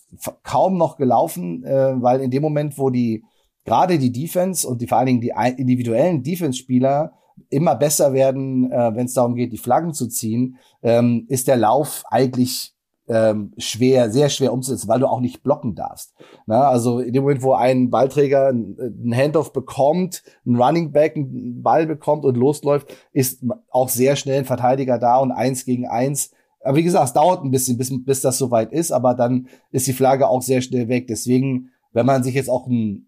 [0.44, 3.26] kaum noch gelaufen, äh, weil in dem Moment, wo die
[3.66, 7.12] gerade die Defense und die vor allen Dingen die individuellen Defense-Spieler
[7.50, 11.58] immer besser werden, äh, wenn es darum geht, die Flaggen zu ziehen, ähm, ist der
[11.58, 12.74] Lauf eigentlich
[13.10, 16.14] ähm, schwer, sehr schwer umzusetzen, weil du auch nicht blocken darfst.
[16.46, 21.62] Na, also in dem Moment, wo ein Ballträger einen Handoff bekommt, ein Running Back einen
[21.62, 26.32] Ball bekommt und losläuft, ist auch sehr schnell ein Verteidiger da und eins gegen eins
[26.64, 29.88] aber wie gesagt, es dauert ein bisschen, bis, bis das soweit ist, aber dann ist
[29.88, 31.08] die Flagge auch sehr schnell weg.
[31.08, 33.08] Deswegen, wenn man sich jetzt auch ein,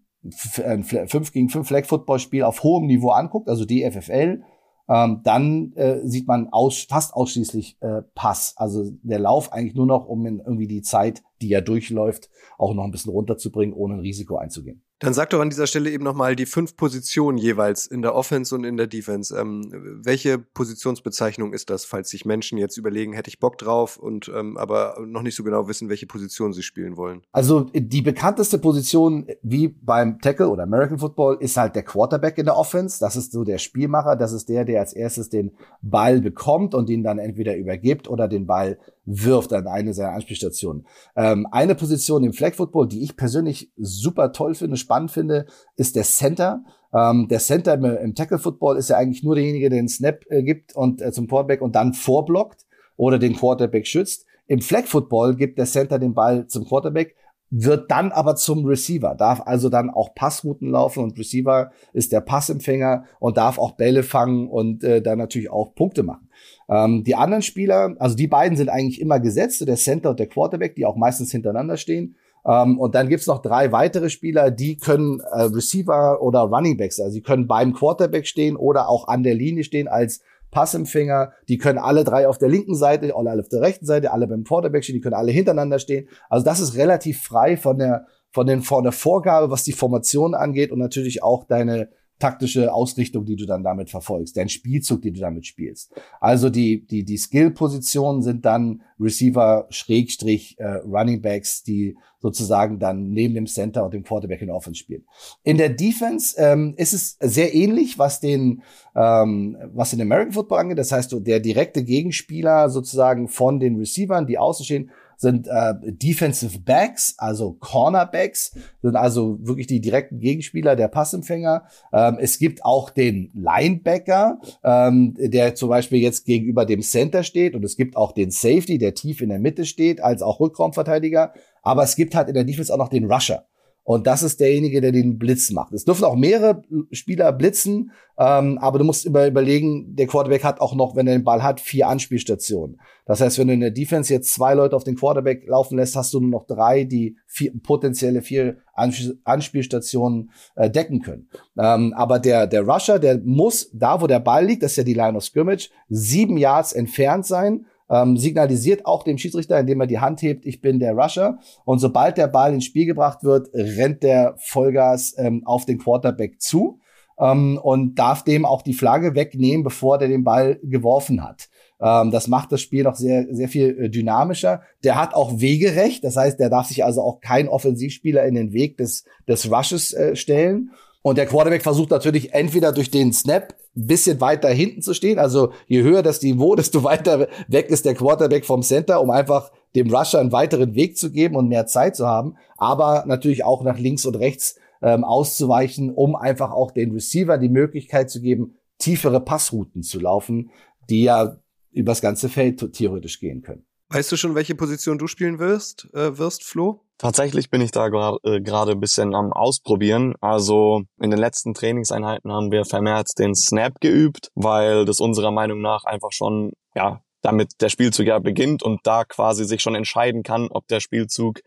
[0.64, 4.42] ein 5 gegen 5 Flag Football Spiel auf hohem Niveau anguckt, also DFFL,
[4.88, 8.54] ähm, dann äh, sieht man aus, fast ausschließlich äh, Pass.
[8.56, 12.74] Also der Lauf eigentlich nur noch, um in irgendwie die Zeit, die er durchläuft, auch
[12.74, 14.82] noch ein bisschen runterzubringen, ohne ein Risiko einzugehen.
[15.02, 18.54] Dann sag doch an dieser Stelle eben nochmal die fünf Positionen jeweils in der Offense
[18.54, 19.36] und in der Defense.
[19.36, 19.68] Ähm,
[20.04, 24.56] welche Positionsbezeichnung ist das, falls sich Menschen jetzt überlegen, hätte ich Bock drauf und ähm,
[24.56, 27.22] aber noch nicht so genau wissen, welche Position sie spielen wollen?
[27.32, 32.44] Also die bekannteste Position, wie beim Tackle oder American Football, ist halt der Quarterback in
[32.44, 33.00] der Offense.
[33.00, 34.14] Das ist so der Spielmacher.
[34.14, 38.28] Das ist der, der als erstes den Ball bekommt und ihn dann entweder übergibt oder
[38.28, 40.86] den Ball wirft an eine seiner Anspielstationen.
[41.16, 45.96] Ähm, eine Position im Flag Football, die ich persönlich super toll finde, spannend finde, ist
[45.96, 46.64] der Center.
[46.94, 50.24] Ähm, der Center im, im, Tackle Football ist ja eigentlich nur derjenige, der den Snap
[50.28, 54.26] äh, gibt und äh, zum Quarterback und dann vorblockt oder den Quarterback schützt.
[54.46, 57.16] Im Flag Football gibt der Center den Ball zum Quarterback,
[57.54, 62.22] wird dann aber zum Receiver, darf also dann auch Passrouten laufen und Receiver ist der
[62.22, 66.30] Passempfänger und darf auch Bälle fangen und äh, dann natürlich auch Punkte machen.
[66.72, 70.28] Ähm, die anderen Spieler, also die beiden sind eigentlich immer gesetzt, der Center und der
[70.28, 72.16] Quarterback, die auch meistens hintereinander stehen.
[72.46, 76.98] Ähm, und dann gibt's noch drei weitere Spieler, die können äh, Receiver oder Running Backs,
[76.98, 81.32] also sie können beim Quarterback stehen oder auch an der Linie stehen als Passempfänger.
[81.48, 84.44] Die können alle drei auf der linken Seite, alle auf der rechten Seite, alle beim
[84.44, 86.08] Quarterback stehen, die können alle hintereinander stehen.
[86.28, 90.34] Also das ist relativ frei von der von den von der Vorgabe, was die Formation
[90.34, 91.88] angeht und natürlich auch deine
[92.22, 95.92] taktische Ausrichtung, die du dann damit verfolgst, dein Spielzug, den du damit spielst.
[96.20, 103.10] Also die, die, die Skill-Positionen sind dann Receiver, Schrägstrich, äh, Running Backs, die sozusagen dann
[103.10, 105.04] neben dem Center und dem Quarterback in Offense spielen.
[105.42, 108.62] In der Defense ähm, ist es sehr ähnlich, was den,
[108.94, 110.78] ähm, was den American Football angeht.
[110.78, 114.90] Das heißt, der direkte Gegenspieler sozusagen von den Receivern, die außen stehen,
[115.22, 121.64] sind äh, Defensive Backs, also Cornerbacks, sind also wirklich die direkten Gegenspieler der Passempfänger.
[121.92, 127.54] Ähm, es gibt auch den Linebacker, ähm, der zum Beispiel jetzt gegenüber dem Center steht
[127.54, 131.32] und es gibt auch den Safety, der tief in der Mitte steht, als auch Rückraumverteidiger.
[131.62, 133.46] Aber es gibt halt in der Defense auch noch den Rusher.
[133.84, 135.72] Und das ist derjenige, der den Blitz macht.
[135.72, 140.60] Es dürfen auch mehrere Spieler blitzen, ähm, aber du musst über überlegen, der Quarterback hat
[140.60, 142.80] auch noch, wenn er den Ball hat, vier Anspielstationen.
[143.06, 145.96] Das heißt, wenn du in der Defense jetzt zwei Leute auf den Quarterback laufen lässt,
[145.96, 151.28] hast du nur noch drei, die vier, potenzielle vier Anspielstationen äh, decken können.
[151.58, 154.84] Ähm, aber der, der Rusher, der muss da, wo der Ball liegt, das ist ja
[154.84, 159.86] die Line of Scrimmage, sieben Yards entfernt sein ähm, signalisiert auch dem Schiedsrichter, indem er
[159.86, 161.38] die Hand hebt, ich bin der Rusher.
[161.64, 166.40] Und sobald der Ball ins Spiel gebracht wird, rennt der Vollgas ähm, auf den Quarterback
[166.40, 166.80] zu
[167.18, 171.50] ähm, und darf dem auch die Flagge wegnehmen, bevor der den Ball geworfen hat.
[171.82, 174.62] Ähm, das macht das Spiel noch sehr, sehr viel äh, dynamischer.
[174.84, 178.54] Der hat auch Wegerecht, das heißt, der darf sich also auch kein Offensivspieler in den
[178.54, 180.70] Weg des, des Rushes äh, stellen.
[181.02, 185.18] Und der Quarterback versucht natürlich entweder durch den Snap ein bisschen weiter hinten zu stehen.
[185.18, 189.50] Also je höher das Niveau, desto weiter weg ist der Quarterback vom Center, um einfach
[189.74, 192.36] dem Rusher einen weiteren Weg zu geben und mehr Zeit zu haben.
[192.56, 197.48] Aber natürlich auch nach links und rechts ähm, auszuweichen, um einfach auch den Receiver die
[197.48, 200.50] Möglichkeit zu geben, tiefere Passrouten zu laufen,
[200.90, 201.36] die ja
[201.72, 203.64] übers ganze Feld theoretisch gehen können.
[203.88, 206.80] Weißt du schon, welche Position du spielen wirst, äh, wirst Flo?
[206.98, 210.14] Tatsächlich bin ich da gerade äh, gerade ein bisschen am Ausprobieren.
[210.20, 215.60] Also in den letzten Trainingseinheiten haben wir vermehrt den Snap geübt, weil das unserer Meinung
[215.60, 220.22] nach einfach schon, ja, damit der Spielzug ja beginnt und da quasi sich schon entscheiden
[220.22, 221.40] kann, ob der Spielzug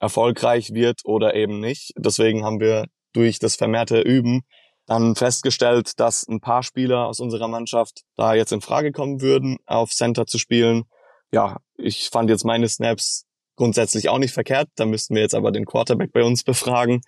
[0.00, 1.92] erfolgreich wird oder eben nicht.
[1.96, 4.42] Deswegen haben wir durch das vermehrte Üben
[4.86, 9.58] dann festgestellt, dass ein paar Spieler aus unserer Mannschaft da jetzt in Frage kommen würden,
[9.66, 10.84] auf Center zu spielen.
[11.32, 13.25] Ja, ich fand jetzt meine Snaps
[13.56, 14.68] grundsätzlich auch nicht verkehrt.
[14.76, 17.00] Da müssten wir jetzt aber den Quarterback bei uns befragen,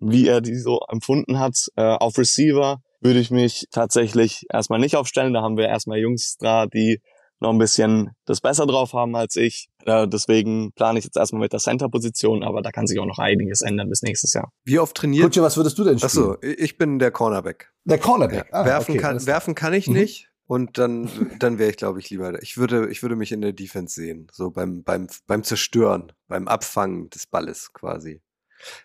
[0.00, 1.54] wie er die so empfunden hat.
[1.76, 5.32] Äh, auf Receiver würde ich mich tatsächlich erstmal nicht aufstellen.
[5.32, 7.00] Da haben wir erstmal Jungs da, die
[7.42, 9.68] noch ein bisschen das besser drauf haben als ich.
[9.84, 13.18] Äh, deswegen plane ich jetzt erstmal mit der Center-Position, aber da kann sich auch noch
[13.18, 14.50] einiges ändern bis nächstes Jahr.
[14.64, 15.24] Wie oft trainiert?
[15.24, 16.30] Kutsche, was würdest du denn spielen?
[16.30, 17.72] Achso, ich bin der Cornerback.
[17.84, 18.46] Der Cornerback.
[18.50, 18.60] Ja.
[18.60, 19.94] Ah, werfen, okay, kann, werfen kann ich mhm.
[19.94, 20.31] nicht.
[20.46, 22.42] Und dann, dann wäre ich, glaube ich, lieber.
[22.42, 24.26] Ich würde, ich würde mich in der Defense sehen.
[24.32, 28.20] So beim, beim, beim Zerstören, beim Abfangen des Balles quasi.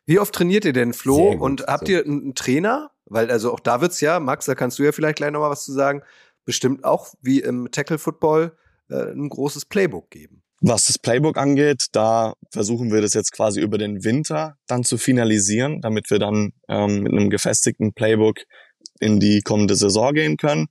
[0.06, 1.32] Wie oft trainiert ihr denn, Flo?
[1.32, 1.93] Gut, und habt so.
[1.93, 2.91] ihr einen Trainer?
[3.06, 5.63] Weil, also auch da wird's ja, Max, da kannst du ja vielleicht gleich nochmal was
[5.63, 6.02] zu sagen
[6.48, 8.58] bestimmt auch wie im Tackle Football
[8.89, 10.41] äh, ein großes Playbook geben.
[10.62, 14.98] Was das Playbook angeht, da versuchen wir das jetzt quasi über den Winter dann zu
[14.98, 18.38] finalisieren, damit wir dann ähm, mit einem gefestigten Playbook
[19.00, 20.67] in die kommende Saison gehen können.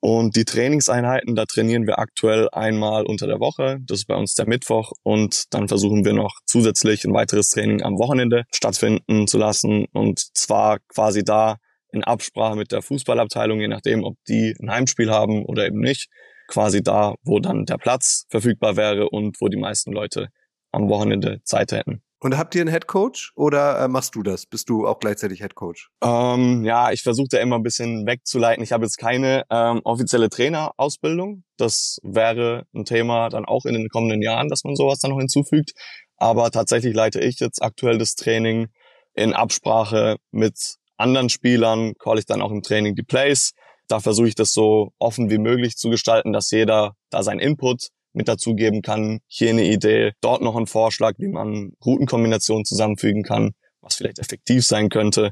[0.00, 3.78] Und die Trainingseinheiten, da trainieren wir aktuell einmal unter der Woche.
[3.86, 4.92] Das ist bei uns der Mittwoch.
[5.02, 9.84] Und dann versuchen wir noch zusätzlich ein weiteres Training am Wochenende stattfinden zu lassen.
[9.92, 11.56] Und zwar quasi da
[11.92, 16.08] in Absprache mit der Fußballabteilung, je nachdem, ob die ein Heimspiel haben oder eben nicht,
[16.48, 20.28] quasi da, wo dann der Platz verfügbar wäre und wo die meisten Leute
[20.72, 22.02] am Wochenende Zeit hätten.
[22.22, 24.44] Und habt ihr einen Headcoach oder äh, machst du das?
[24.44, 25.88] Bist du auch gleichzeitig Headcoach?
[26.04, 28.62] Ähm, ja, ich versuche da immer ein bisschen wegzuleiten.
[28.62, 31.44] Ich habe jetzt keine ähm, offizielle Trainerausbildung.
[31.56, 35.18] Das wäre ein Thema dann auch in den kommenden Jahren, dass man sowas dann noch
[35.18, 35.72] hinzufügt.
[36.18, 38.68] Aber tatsächlich leite ich jetzt aktuell das Training
[39.14, 43.52] in Absprache mit anderen Spielern call ich dann auch im Training die Plays.
[43.88, 47.88] Da versuche ich das so offen wie möglich zu gestalten, dass jeder da seinen Input
[48.12, 49.20] mit dazugeben kann.
[49.26, 54.66] Hier eine Idee, dort noch ein Vorschlag, wie man Routenkombinationen zusammenfügen kann, was vielleicht effektiv
[54.66, 55.30] sein könnte.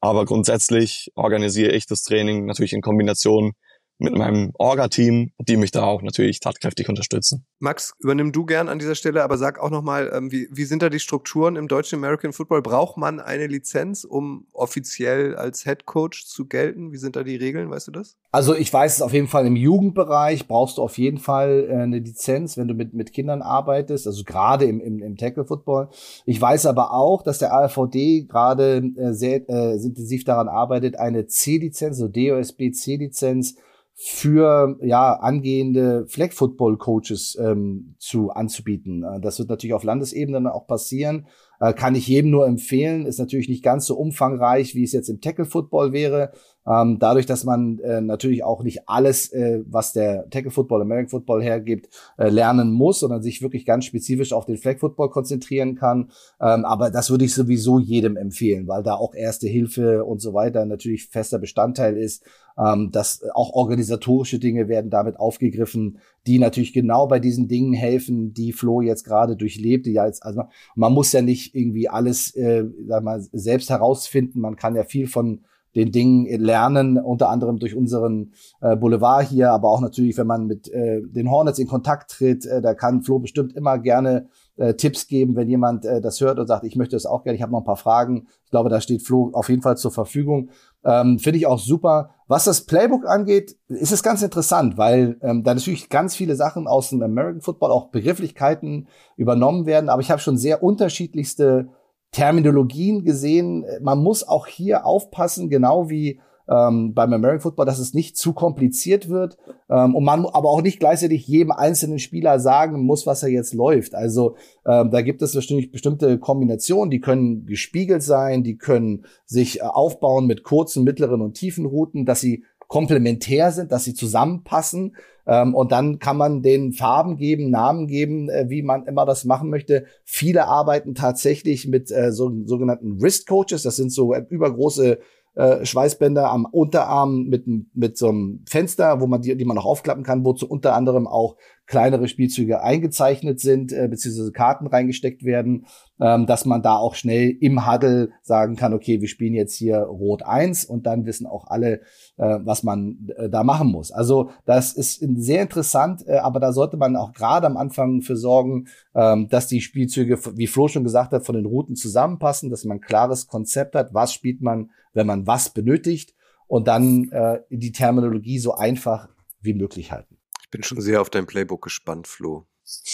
[0.00, 3.52] Aber grundsätzlich organisiere ich das Training natürlich in Kombination
[3.98, 7.46] mit meinem Orga-Team, die mich da auch natürlich tatkräftig unterstützen.
[7.60, 10.82] Max, übernimm du gern an dieser Stelle, aber sag auch nochmal, ähm, wie, wie sind
[10.82, 12.62] da die Strukturen im deutschen American Football?
[12.62, 16.92] Braucht man eine Lizenz, um offiziell als Head Coach zu gelten?
[16.92, 17.70] Wie sind da die Regeln?
[17.70, 18.16] Weißt du das?
[18.32, 21.74] Also ich weiß es auf jeden Fall im Jugendbereich brauchst du auf jeden Fall äh,
[21.74, 25.88] eine Lizenz, wenn du mit, mit Kindern arbeitest, also gerade im, im, im Tackle Football.
[26.26, 31.26] Ich weiß aber auch, dass der AFVD gerade äh, sehr äh, intensiv daran arbeitet, eine
[31.26, 33.56] C-Lizenz, so DOSB C-Lizenz
[33.96, 39.04] für ja angehende Flag Football Coaches ähm, zu anzubieten.
[39.04, 41.28] Äh, das wird natürlich auf Landesebene dann auch passieren.
[41.60, 43.06] Äh, kann ich jedem nur empfehlen.
[43.06, 46.32] Ist natürlich nicht ganz so umfangreich, wie es jetzt im Tackle Football wäre.
[46.66, 51.10] Ähm, dadurch, dass man äh, natürlich auch nicht alles, äh, was der Tackle Football, American
[51.10, 55.74] Football hergibt, äh, lernen muss, sondern sich wirklich ganz spezifisch auf den Flag Football konzentrieren
[55.74, 56.10] kann.
[56.40, 60.34] Ähm, aber das würde ich sowieso jedem empfehlen, weil da auch Erste Hilfe und so
[60.34, 62.24] weiter natürlich fester Bestandteil ist.
[62.56, 65.98] Ähm, dass auch organisatorische Dinge werden damit aufgegriffen,
[66.28, 69.88] die natürlich genau bei diesen Dingen helfen, die Flo jetzt gerade durchlebt.
[69.88, 70.44] Ja, jetzt, also
[70.76, 74.38] man muss ja nicht irgendwie alles, äh, sag mal, selbst herausfinden.
[74.38, 75.40] Man kann ja viel von
[75.74, 80.46] den Dingen lernen, unter anderem durch unseren äh, Boulevard hier, aber auch natürlich, wenn man
[80.46, 84.74] mit äh, den Hornets in Kontakt tritt, äh, da kann Flo bestimmt immer gerne äh,
[84.74, 87.42] Tipps geben, wenn jemand äh, das hört und sagt, ich möchte das auch gerne, ich
[87.42, 88.28] habe noch ein paar Fragen.
[88.44, 90.50] Ich glaube, da steht Flo auf jeden Fall zur Verfügung.
[90.84, 92.10] Ähm, Finde ich auch super.
[92.28, 96.66] Was das Playbook angeht, ist es ganz interessant, weil ähm, da natürlich ganz viele Sachen
[96.66, 98.86] aus dem American Football, auch Begrifflichkeiten
[99.16, 101.68] übernommen werden, aber ich habe schon sehr unterschiedlichste
[102.14, 103.66] Terminologien gesehen.
[103.82, 108.32] Man muss auch hier aufpassen, genau wie ähm, beim American Football, dass es nicht zu
[108.34, 109.38] kompliziert wird
[109.70, 113.54] ähm, und man aber auch nicht gleichzeitig jedem einzelnen Spieler sagen muss, was er jetzt
[113.54, 113.94] läuft.
[113.94, 114.36] Also
[114.66, 119.62] ähm, da gibt es bestimmt bestimmte Kombinationen, die können gespiegelt sein, die können sich äh,
[119.62, 124.96] aufbauen mit kurzen, mittleren und tiefen Routen, dass sie komplementär sind, dass sie zusammenpassen.
[125.26, 129.24] Ähm, und dann kann man den Farben geben, Namen geben, äh, wie man immer das
[129.24, 129.86] machen möchte.
[130.04, 133.62] Viele arbeiten tatsächlich mit äh, so, sogenannten Wrist Coaches.
[133.62, 134.98] Das sind so äh, übergroße
[135.34, 137.44] äh, Schweißbänder am Unterarm mit,
[137.74, 141.06] mit so einem Fenster, wo man die, die man noch aufklappen kann, wozu unter anderem
[141.06, 141.36] auch
[141.66, 145.66] kleinere Spielzüge eingezeichnet sind, äh, beziehungsweise Karten reingesteckt werden,
[146.00, 149.78] ähm, dass man da auch schnell im Huddle sagen kann, okay, wir spielen jetzt hier
[149.78, 151.80] Rot 1 und dann wissen auch alle,
[152.16, 153.92] äh, was man äh, da machen muss.
[153.92, 158.16] Also das ist sehr interessant, äh, aber da sollte man auch gerade am Anfang für
[158.16, 162.64] sorgen, ähm, dass die Spielzüge, wie Flo schon gesagt hat, von den Routen zusammenpassen, dass
[162.64, 166.14] man ein klares Konzept hat, was spielt man, wenn man was benötigt
[166.46, 169.08] und dann äh, die Terminologie so einfach
[169.40, 170.13] wie möglich halten.
[170.54, 172.46] Ich bin schon sehr auf dein Playbook gespannt, Flo.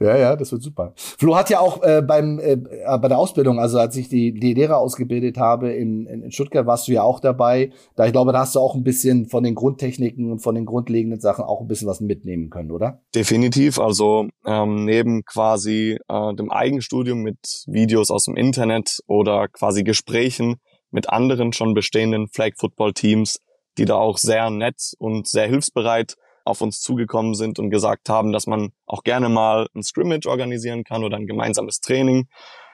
[0.00, 0.92] Ja, ja, das wird super.
[0.96, 4.34] Flo hat ja auch äh, beim äh, äh, bei der Ausbildung, also als ich die,
[4.34, 7.70] die Lehrer ausgebildet habe in, in, in Stuttgart, warst du ja auch dabei.
[7.94, 10.66] Da ich glaube, da hast du auch ein bisschen von den Grundtechniken und von den
[10.66, 13.02] grundlegenden Sachen auch ein bisschen was mitnehmen können, oder?
[13.14, 13.78] Definitiv.
[13.78, 20.56] Also ähm, neben quasi äh, dem Eigenstudium mit Videos aus dem Internet oder quasi Gesprächen
[20.90, 23.38] mit anderen schon bestehenden Flag Football Teams,
[23.78, 28.32] die da auch sehr nett und sehr hilfsbereit auf uns zugekommen sind und gesagt haben,
[28.32, 32.28] dass man auch gerne mal ein Scrimmage organisieren kann oder ein gemeinsames Training.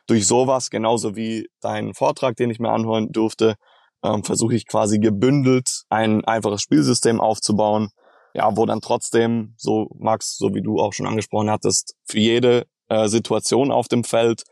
[0.07, 3.55] Durch sowas, genauso wie deinen Vortrag, den ich mir anhören durfte,
[4.03, 7.91] ähm, versuche ich quasi gebündelt ein einfaches Spielsystem aufzubauen,
[8.35, 12.67] ja, wo dann trotzdem, so Max, so wie du auch schon angesprochen hattest, für jede
[12.89, 14.43] äh, Situation auf dem Feld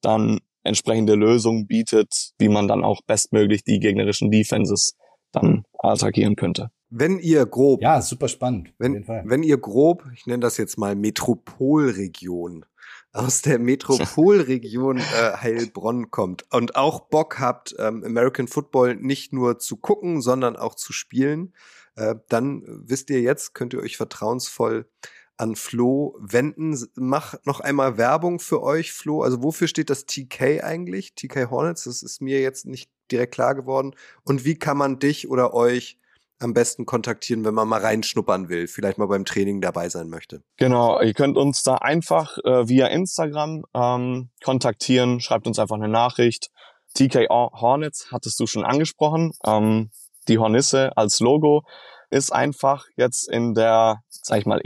[0.00, 4.96] dann entsprechende Lösungen bietet, wie man dann auch bestmöglich die gegnerischen Defenses
[5.32, 6.70] dann attackieren könnte.
[6.90, 7.82] Wenn ihr grob.
[7.82, 8.72] Ja, super spannend.
[8.78, 12.64] Wenn, wenn ihr grob, ich nenne das jetzt mal Metropolregion,
[13.12, 19.58] aus der Metropolregion äh, Heilbronn kommt und auch Bock habt, ähm, American Football nicht nur
[19.58, 21.52] zu gucken, sondern auch zu spielen,
[21.96, 24.88] äh, dann wisst ihr jetzt, könnt ihr euch vertrauensvoll
[25.38, 26.76] an Flo wenden.
[26.96, 29.22] Mach noch einmal Werbung für euch, Flo.
[29.22, 31.14] Also wofür steht das TK eigentlich?
[31.14, 33.94] TK Hornets, das ist mir jetzt nicht direkt klar geworden.
[34.24, 35.98] Und wie kann man dich oder euch
[36.40, 40.42] am besten kontaktieren, wenn man mal reinschnuppern will, vielleicht mal beim Training dabei sein möchte?
[40.56, 45.88] Genau, ihr könnt uns da einfach äh, via Instagram ähm, kontaktieren, schreibt uns einfach eine
[45.88, 46.50] Nachricht.
[46.94, 49.32] TK Hornets hattest du schon angesprochen.
[49.44, 49.90] Ähm,
[50.28, 51.64] die Hornisse als Logo
[52.10, 54.60] ist einfach jetzt in der, sag ich mal,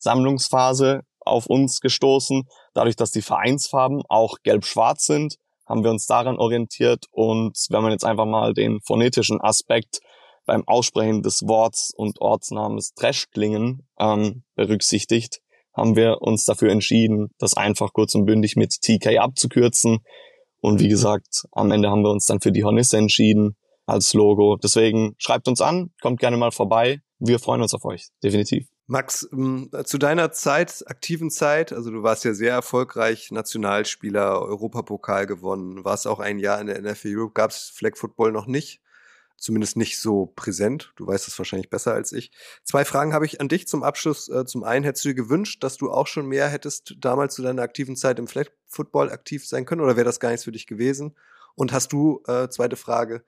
[0.00, 2.44] Ideensammlungsphase auf uns gestoßen.
[2.74, 5.36] Dadurch, dass die Vereinsfarben auch gelb-schwarz sind,
[5.66, 7.04] haben wir uns daran orientiert.
[7.12, 10.00] Und wenn man jetzt einfach mal den phonetischen Aspekt
[10.46, 15.40] beim Aussprechen des Worts und Ortsnamens Trashklingen ähm, berücksichtigt,
[15.76, 19.98] haben wir uns dafür entschieden, das einfach kurz und bündig mit TK abzukürzen.
[20.60, 24.56] Und wie gesagt, am Ende haben wir uns dann für die Hornisse entschieden als Logo.
[24.56, 27.00] Deswegen schreibt uns an, kommt gerne mal vorbei.
[27.18, 28.66] Wir freuen uns auf euch, definitiv.
[28.90, 35.26] Max, ähm, zu deiner Zeit, aktiven Zeit, also du warst ja sehr erfolgreich, Nationalspieler, Europapokal
[35.26, 38.80] gewonnen, warst auch ein Jahr in der NFL Europe, gab es Flag Football noch nicht
[39.40, 40.92] zumindest nicht so präsent.
[40.96, 42.30] Du weißt es wahrscheinlich besser als ich.
[42.62, 44.28] Zwei Fragen habe ich an dich zum Abschluss.
[44.28, 47.42] Äh, zum einen hättest du dir gewünscht, dass du auch schon mehr hättest damals zu
[47.42, 50.52] deiner aktiven Zeit im Flag Football aktiv sein können oder wäre das gar nichts für
[50.52, 51.16] dich gewesen?
[51.54, 53.24] Und hast du, äh, zweite Frage,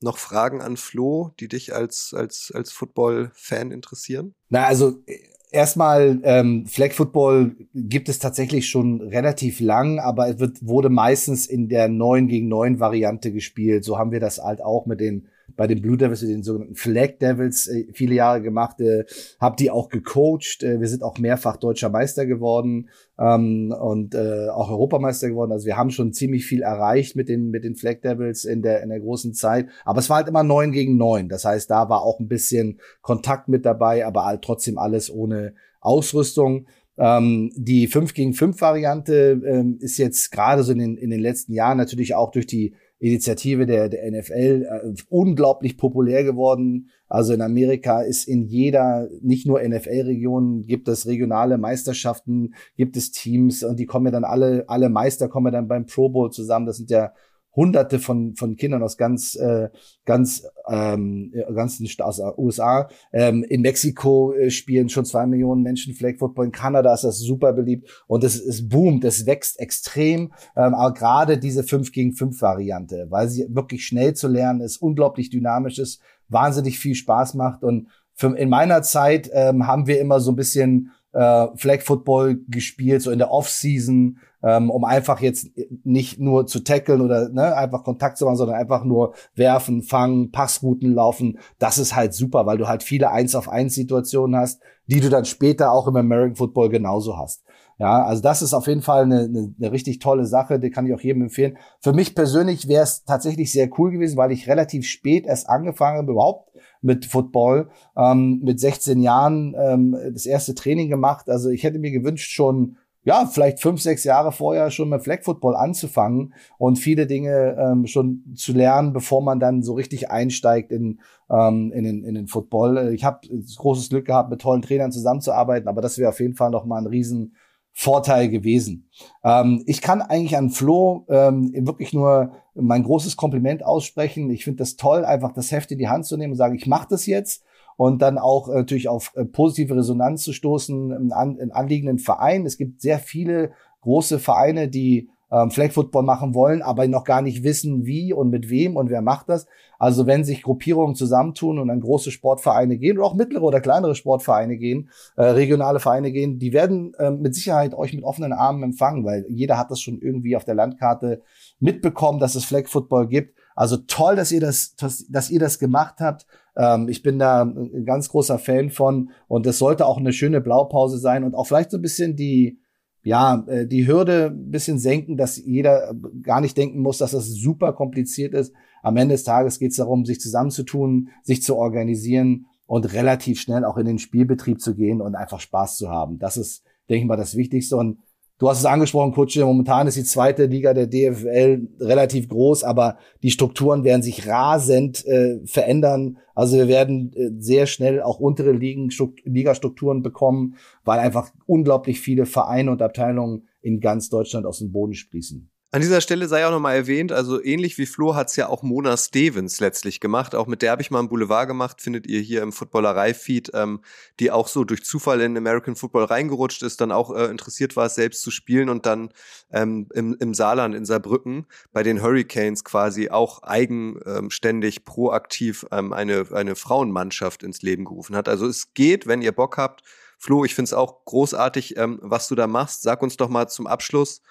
[0.00, 4.34] noch Fragen an Flo, die dich als, als, als Football-Fan interessieren?
[4.48, 5.02] Na, also
[5.50, 11.46] erstmal, ähm, Flag Football gibt es tatsächlich schon relativ lang, aber es wird, wurde meistens
[11.46, 13.84] in der 9 gegen 9 Variante gespielt.
[13.84, 17.18] So haben wir das halt auch mit den bei den Blue Devils, den sogenannten Flag
[17.20, 19.04] Devils, äh, viele Jahre gemacht, äh,
[19.40, 20.62] habe die auch gecoacht.
[20.62, 22.88] Äh, wir sind auch mehrfach deutscher Meister geworden
[23.18, 25.52] ähm, und äh, auch Europameister geworden.
[25.52, 28.82] Also wir haben schon ziemlich viel erreicht mit den mit den Flag Devils in der
[28.82, 29.68] in der großen Zeit.
[29.84, 31.28] Aber es war halt immer neun gegen neun.
[31.28, 35.54] Das heißt, da war auch ein bisschen Kontakt mit dabei, aber halt trotzdem alles ohne
[35.80, 36.66] Ausrüstung.
[36.96, 41.20] Ähm, die 5 gegen 5 Variante ähm, ist jetzt gerade so in den, in den
[41.20, 42.74] letzten Jahren natürlich auch durch die
[43.04, 46.88] Initiative der, der NFL äh, unglaublich populär geworden.
[47.06, 53.10] Also in Amerika ist in jeder, nicht nur NFL-Region, gibt es regionale Meisterschaften, gibt es
[53.10, 56.30] Teams und die kommen ja dann alle, alle Meister kommen ja dann beim Pro Bowl
[56.30, 56.64] zusammen.
[56.64, 57.12] Das sind ja
[57.56, 59.68] Hunderte von von Kindern aus ganz äh,
[60.04, 62.88] ganz ähm, ganzen aus USA.
[63.12, 66.46] Ähm, in Mexiko äh, spielen schon zwei Millionen Menschen Flag Football.
[66.46, 70.32] In Kanada ist das super beliebt und es, es boomt, es wächst extrem.
[70.56, 74.78] Ähm, aber gerade diese 5 gegen 5 Variante, weil sie wirklich schnell zu lernen ist,
[74.78, 80.00] unglaublich dynamisch ist, wahnsinnig viel Spaß macht und für, in meiner Zeit ähm, haben wir
[80.00, 85.20] immer so ein bisschen äh, Flag Football gespielt, so in der Off-Season, ähm, um einfach
[85.20, 85.48] jetzt
[85.84, 90.30] nicht nur zu tackeln oder ne, einfach Kontakt zu machen, sondern einfach nur werfen, fangen,
[90.30, 91.38] Passrouten laufen.
[91.58, 95.08] Das ist halt super, weil du halt viele eins auf eins Situationen hast, die du
[95.08, 97.42] dann später auch im American Football genauso hast.
[97.78, 100.86] Ja, also das ist auf jeden Fall eine, eine, eine richtig tolle Sache, die kann
[100.86, 101.58] ich auch jedem empfehlen.
[101.80, 105.98] Für mich persönlich wäre es tatsächlich sehr cool gewesen, weil ich relativ spät erst angefangen
[105.98, 106.50] habe, überhaupt
[106.82, 111.28] mit Football, ähm, mit 16 Jahren ähm, das erste Training gemacht.
[111.28, 115.22] Also ich hätte mir gewünscht, schon ja, vielleicht fünf, sechs Jahre vorher schon mit Flag
[115.22, 120.72] Football anzufangen und viele Dinge ähm, schon zu lernen, bevor man dann so richtig einsteigt
[120.72, 121.00] in,
[121.30, 122.92] ähm, in, den, in den Football.
[122.94, 126.50] Ich habe großes Glück gehabt, mit tollen Trainern zusammenzuarbeiten, aber das wäre auf jeden Fall
[126.50, 127.36] noch mal ein riesen
[127.76, 128.88] Vorteil gewesen.
[129.22, 134.30] Ähm, ich kann eigentlich an Flo ähm, wirklich nur mein großes Kompliment aussprechen.
[134.30, 136.68] Ich finde das toll, einfach das Heft in die Hand zu nehmen und sagen, ich
[136.68, 137.44] mache das jetzt
[137.76, 142.46] und dann auch äh, natürlich auf äh, positive Resonanz zu stoßen in, an, anliegenden Vereinen.
[142.46, 143.52] Es gibt sehr viele
[143.82, 148.30] große Vereine, die ähm, Flag Football machen wollen, aber noch gar nicht wissen, wie und
[148.30, 149.46] mit wem und wer macht das.
[149.78, 153.94] Also wenn sich Gruppierungen zusammentun und dann große Sportvereine gehen oder auch mittlere oder kleinere
[153.94, 158.62] Sportvereine gehen, äh, regionale Vereine gehen, die werden äh, mit Sicherheit euch mit offenen Armen
[158.62, 161.22] empfangen, weil jeder hat das schon irgendwie auf der Landkarte
[161.58, 163.36] mitbekommen, dass es Flag Football gibt.
[163.56, 166.26] Also toll, dass ihr das, dass, dass ihr das gemacht habt.
[166.56, 170.40] Ähm, ich bin da ein ganz großer Fan von und es sollte auch eine schöne
[170.40, 172.58] Blaupause sein und auch vielleicht so ein bisschen die
[173.04, 177.26] ja, äh, die Hürde ein bisschen senken, dass jeder gar nicht denken muss, dass das
[177.26, 178.52] super kompliziert ist.
[178.82, 183.64] Am Ende des Tages geht es darum, sich zusammenzutun, sich zu organisieren und relativ schnell
[183.64, 186.18] auch in den Spielbetrieb zu gehen und einfach Spaß zu haben.
[186.18, 187.76] Das ist, denke ich mal, das Wichtigste.
[187.76, 187.98] Und
[188.38, 192.98] Du hast es angesprochen, Kutsche, momentan ist die zweite Liga der DFL relativ groß, aber
[193.22, 196.18] die Strukturen werden sich rasend äh, verändern.
[196.34, 198.90] Also wir werden äh, sehr schnell auch untere Ligen,
[199.22, 204.94] Ligastrukturen bekommen, weil einfach unglaublich viele Vereine und Abteilungen in ganz Deutschland aus dem Boden
[204.94, 205.48] sprießen.
[205.74, 208.62] An dieser Stelle sei auch nochmal erwähnt, also ähnlich wie Flo hat es ja auch
[208.62, 210.36] Mona Stevens letztlich gemacht.
[210.36, 213.80] Auch mit der habe ich mal einen Boulevard gemacht, findet ihr hier im Footballerei-Feed, ähm,
[214.20, 217.88] die auch so durch Zufall in American Football reingerutscht ist, dann auch äh, interessiert war,
[217.88, 219.08] selbst zu spielen und dann
[219.50, 226.24] ähm, im, im Saarland, in Saarbrücken, bei den Hurricanes quasi auch eigenständig, proaktiv ähm, eine,
[226.32, 228.28] eine Frauenmannschaft ins Leben gerufen hat.
[228.28, 229.82] Also es geht, wenn ihr Bock habt.
[230.20, 232.82] Flo, ich finde es auch großartig, ähm, was du da machst.
[232.82, 234.22] Sag uns doch mal zum Abschluss,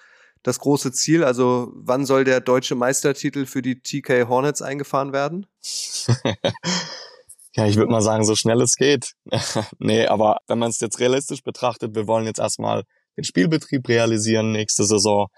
[0.44, 1.24] das große Ziel?
[1.24, 5.46] Also wann soll der deutsche Meistertitel für die TK Hornets eingefahren werden?
[7.56, 9.14] ja, ich würde mal sagen, so schnell es geht.
[9.78, 12.84] nee, aber wenn man es jetzt realistisch betrachtet, wir wollen jetzt erstmal
[13.16, 15.28] den Spielbetrieb realisieren nächste Saison.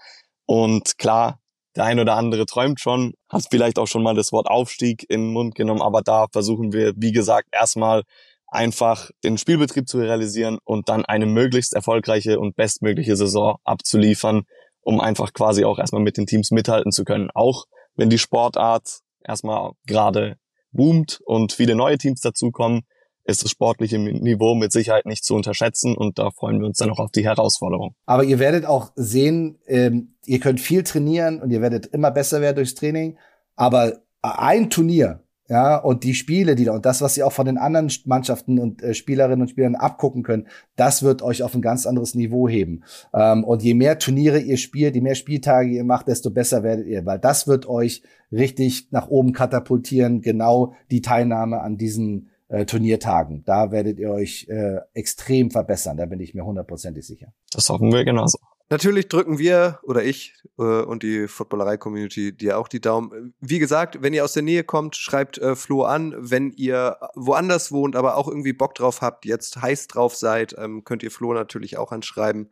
[0.45, 1.39] Und klar,
[1.75, 5.21] der ein oder andere träumt schon, hat vielleicht auch schon mal das Wort Aufstieg in
[5.21, 8.03] den Mund genommen, aber da versuchen wir, wie gesagt, erstmal
[8.47, 14.43] einfach den Spielbetrieb zu realisieren und dann eine möglichst erfolgreiche und bestmögliche Saison abzuliefern,
[14.87, 17.29] um einfach quasi auch erstmal mit den Teams mithalten zu können.
[17.33, 17.65] Auch
[17.97, 20.37] wenn die Sportart erstmal gerade
[20.71, 22.83] boomt und viele neue Teams dazukommen,
[23.25, 26.89] ist das sportliche Niveau mit Sicherheit nicht zu unterschätzen und da freuen wir uns dann
[26.89, 27.95] auch auf die Herausforderung.
[28.05, 32.39] Aber ihr werdet auch sehen, ähm, ihr könnt viel trainieren und ihr werdet immer besser
[32.39, 33.17] werden durchs Training,
[33.57, 37.45] aber ein Turnier ja, und die Spiele, die da, und das, was ihr auch von
[37.45, 41.61] den anderen Mannschaften und äh, Spielerinnen und Spielern abgucken könnt, das wird euch auf ein
[41.61, 42.83] ganz anderes Niveau heben.
[43.13, 46.87] Ähm, und je mehr Turniere ihr spielt, je mehr Spieltage ihr macht, desto besser werdet
[46.87, 52.65] ihr, weil das wird euch richtig nach oben katapultieren, genau die Teilnahme an diesen äh,
[52.65, 53.43] Turniertagen.
[53.45, 57.33] Da werdet ihr euch äh, extrem verbessern, da bin ich mir hundertprozentig sicher.
[57.53, 58.37] Das hoffen wir genauso.
[58.69, 63.33] Natürlich drücken wir oder ich äh, und die Footballerei-Community dir auch die Daumen.
[63.39, 66.13] Wie gesagt, wenn ihr aus der Nähe kommt, schreibt äh, Flo an.
[66.17, 70.83] Wenn ihr woanders wohnt, aber auch irgendwie Bock drauf habt, jetzt heiß drauf seid, ähm,
[70.83, 72.51] könnt ihr Flo natürlich auch anschreiben.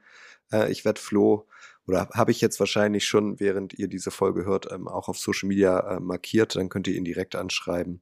[0.51, 1.47] Äh, ich werde Flo
[1.87, 5.47] oder habe ich jetzt wahrscheinlich schon, während ihr diese Folge hört, ähm, auch auf Social
[5.47, 6.55] Media äh, markiert.
[6.55, 8.01] Dann könnt ihr ihn direkt anschreiben.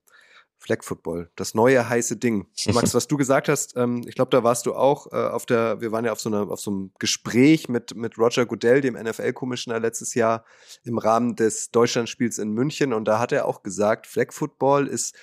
[0.63, 2.47] Flag Football, das neue heiße Ding.
[2.73, 5.81] Max, was du gesagt hast, ähm, ich glaube, da warst du auch äh, auf der,
[5.81, 8.93] wir waren ja auf so, einer, auf so einem Gespräch mit, mit Roger Goodell, dem
[8.93, 10.45] NFL-Commissioner letztes Jahr
[10.85, 15.15] im Rahmen des Deutschlandspiels in München und da hat er auch gesagt, Flag Football ist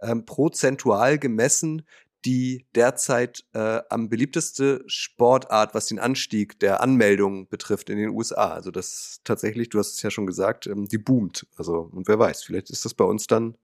[0.00, 1.84] ähm, prozentual gemessen
[2.24, 8.48] die derzeit äh, am beliebteste Sportart, was den Anstieg der Anmeldungen betrifft in den USA.
[8.50, 11.46] Also das tatsächlich, du hast es ja schon gesagt, ähm, die boomt.
[11.56, 13.56] Also und wer weiß, vielleicht ist das bei uns dann